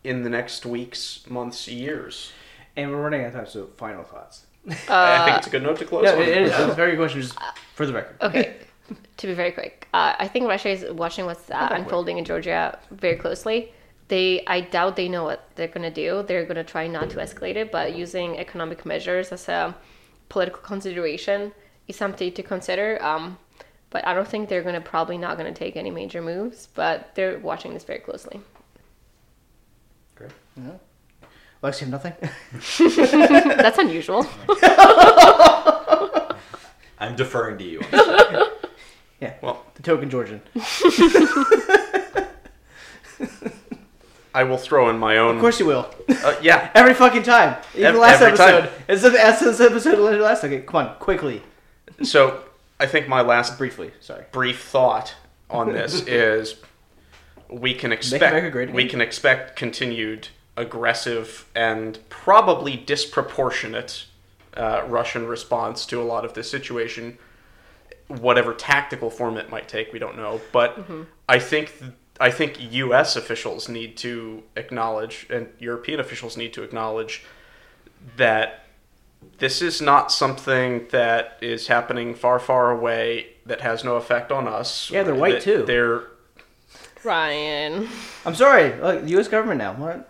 [0.04, 2.32] in the next weeks, months, years?
[2.76, 4.46] And we're running out of time, so final thoughts.
[4.88, 6.22] I think it's a good note to close No, on.
[6.22, 6.52] it is.
[6.56, 7.36] It's very good question, just
[7.74, 8.16] for the record.
[8.22, 8.56] Okay.
[9.16, 11.80] to be very quick, uh, I think Russia is watching what's uh, Okay.
[11.80, 13.72] unfolding in Georgia very closely.
[14.08, 16.22] They, I doubt they know what they're gonna do.
[16.22, 19.74] They're gonna try not to escalate it, but using economic measures as a
[20.28, 21.52] political consideration
[21.88, 23.02] is something to consider.
[23.02, 23.38] Um,
[23.90, 26.68] but I don't think they're gonna probably not gonna take any major moves.
[26.74, 28.40] But they're watching this very closely.
[30.14, 30.30] Great.
[31.62, 32.12] Lexi, nothing.
[33.56, 34.26] That's unusual.
[36.98, 37.80] I'm deferring to you.
[39.20, 39.34] yeah.
[39.40, 40.42] Well, The token Georgian.
[44.34, 45.34] I will throw in my own.
[45.36, 45.94] Of course you will.
[46.08, 46.70] Uh, yeah.
[46.74, 47.56] Every fucking time.
[47.74, 48.54] Even Ev- the last every time.
[48.64, 48.82] episode.
[48.88, 50.42] It's the essence episode of the last.
[50.42, 51.42] Okay, come on, quickly,
[52.02, 52.42] So
[52.80, 53.90] I think my last briefly.
[54.00, 54.24] Sorry.
[54.32, 55.14] brief thought
[55.50, 56.56] on this is
[57.50, 64.06] we can expect we can expect continued aggressive and probably disproportionate
[64.54, 67.18] uh, Russian response to a lot of this situation,
[68.08, 69.92] whatever tactical form it might take.
[69.92, 70.84] We don't know, but
[71.28, 71.78] I think.
[71.78, 73.16] th- I think U.S.
[73.16, 77.24] officials need to acknowledge, and European officials need to acknowledge,
[78.16, 78.66] that
[79.38, 84.46] this is not something that is happening far, far away that has no effect on
[84.46, 84.90] us.
[84.90, 85.64] Yeah, they're white, That too.
[85.66, 86.04] They're
[87.02, 87.88] Ryan.
[88.24, 88.78] I'm sorry.
[88.80, 89.26] Look, the U.S.
[89.26, 89.72] government now.
[89.72, 90.08] What?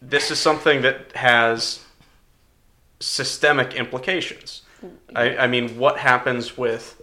[0.00, 1.84] This is something that has
[3.00, 4.62] systemic implications.
[5.14, 7.00] I, I mean, what happens with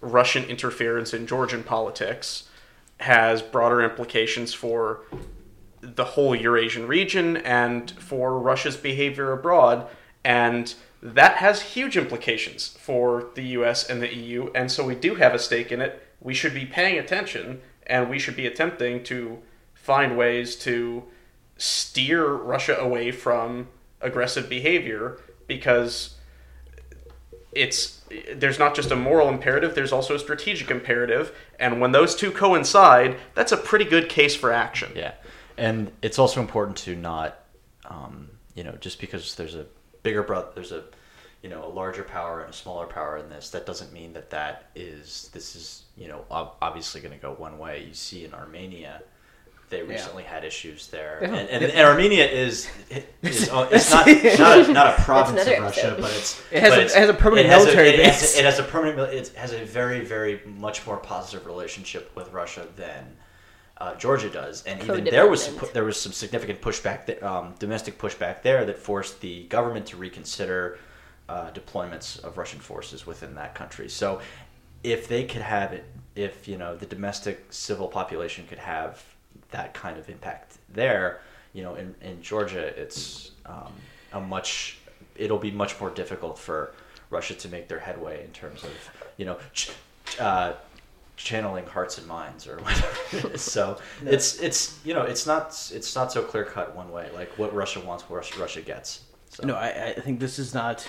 [0.00, 2.44] Russian interference in Georgian politics
[3.00, 5.02] has broader implications for
[5.80, 9.86] the whole Eurasian region and for Russia's behavior abroad.
[10.24, 14.50] And that has huge implications for the US and the EU.
[14.54, 16.02] And so we do have a stake in it.
[16.20, 19.38] We should be paying attention and we should be attempting to
[19.74, 21.04] find ways to
[21.56, 23.68] steer Russia away from
[24.00, 26.16] aggressive behavior because
[27.52, 28.02] it's
[28.34, 32.30] there's not just a moral imperative there's also a strategic imperative and when those two
[32.30, 35.12] coincide that's a pretty good case for action Yeah,
[35.56, 37.40] and it's also important to not,
[37.88, 39.66] um, you know, just because there's a
[40.02, 40.84] bigger brother, there's a,
[41.42, 43.50] you know, a larger power and a smaller power in this.
[43.50, 47.32] That doesn't mean that that is this is you know ob- obviously going to go
[47.34, 47.84] one way.
[47.84, 49.02] You see in Armenia.
[49.74, 54.72] They recently had issues there, and, and, and Armenia is, is it's not not a,
[54.72, 57.46] not a province of Russia, but it's It has a- it's- it has a permanent
[57.46, 58.38] it has a- military it has base.
[58.38, 59.12] it has a permanent.
[59.12, 63.16] It has a very very much more positive relationship with Russia than
[63.78, 67.54] uh, Georgia does, and even there was some, there was some significant pushback, that, um,
[67.58, 70.78] domestic pushback there that forced the government to reconsider
[71.28, 73.88] uh, deployments of Russian forces within that country.
[73.88, 74.20] So,
[74.84, 79.02] if they could have it, if you know the domestic civil population could have
[79.50, 81.20] that kind of impact there,
[81.52, 83.72] you know, in, in Georgia, it's um,
[84.12, 84.78] a much
[85.16, 86.74] it'll be much more difficult for
[87.10, 88.70] Russia to make their headway in terms of
[89.16, 89.38] you know.
[89.52, 89.70] Ch-
[90.20, 90.52] uh,
[91.16, 93.40] channeling hearts and minds or whatever it is.
[93.40, 97.30] so it's it's you know it's not it's not so clear cut one way like
[97.38, 99.04] what russia wants what russia, russia gets
[99.34, 99.44] so.
[99.46, 100.88] No, I, I think this is not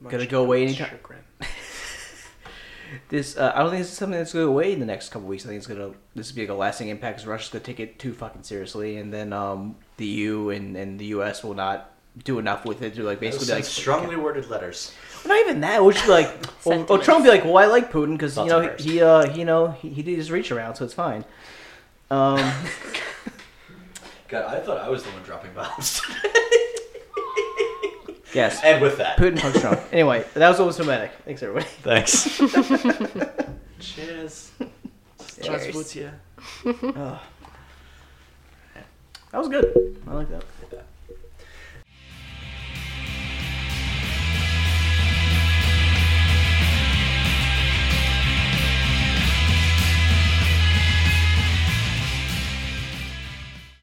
[0.00, 0.98] Much gonna go away to anytime.
[2.90, 3.00] chagrin.
[3.08, 4.86] this uh, I don't think this is something that's going to go away in the
[4.86, 5.44] next couple weeks.
[5.44, 7.80] I think it's gonna this will be like a lasting impact because Russia's gonna take
[7.80, 11.92] it too fucking seriously, and then um, the EU and, and the US will not
[12.24, 14.92] do enough with it to like basically be like strongly worded letters.
[15.26, 15.82] Not even that.
[15.82, 16.30] We'll be like,
[16.64, 19.28] well, well, Trump be like, well, I like Putin because you know and he uh
[19.30, 21.24] he, you know he, he did his reach around, so it's fine.
[22.10, 22.38] Um,
[24.28, 26.02] God, I thought I was the one dropping bombs.
[28.34, 28.60] Yes.
[28.62, 29.80] And with that, Putin punch Trump.
[29.92, 31.12] Anyway, that was almost nomadic.
[31.24, 31.66] Thanks everybody.
[31.82, 32.36] thanks.
[33.80, 34.52] Cheers.
[35.42, 35.92] Cheers.
[35.92, 36.12] Cheers.
[36.96, 37.20] Oh.
[39.32, 40.02] That was good.
[40.08, 40.44] I like that.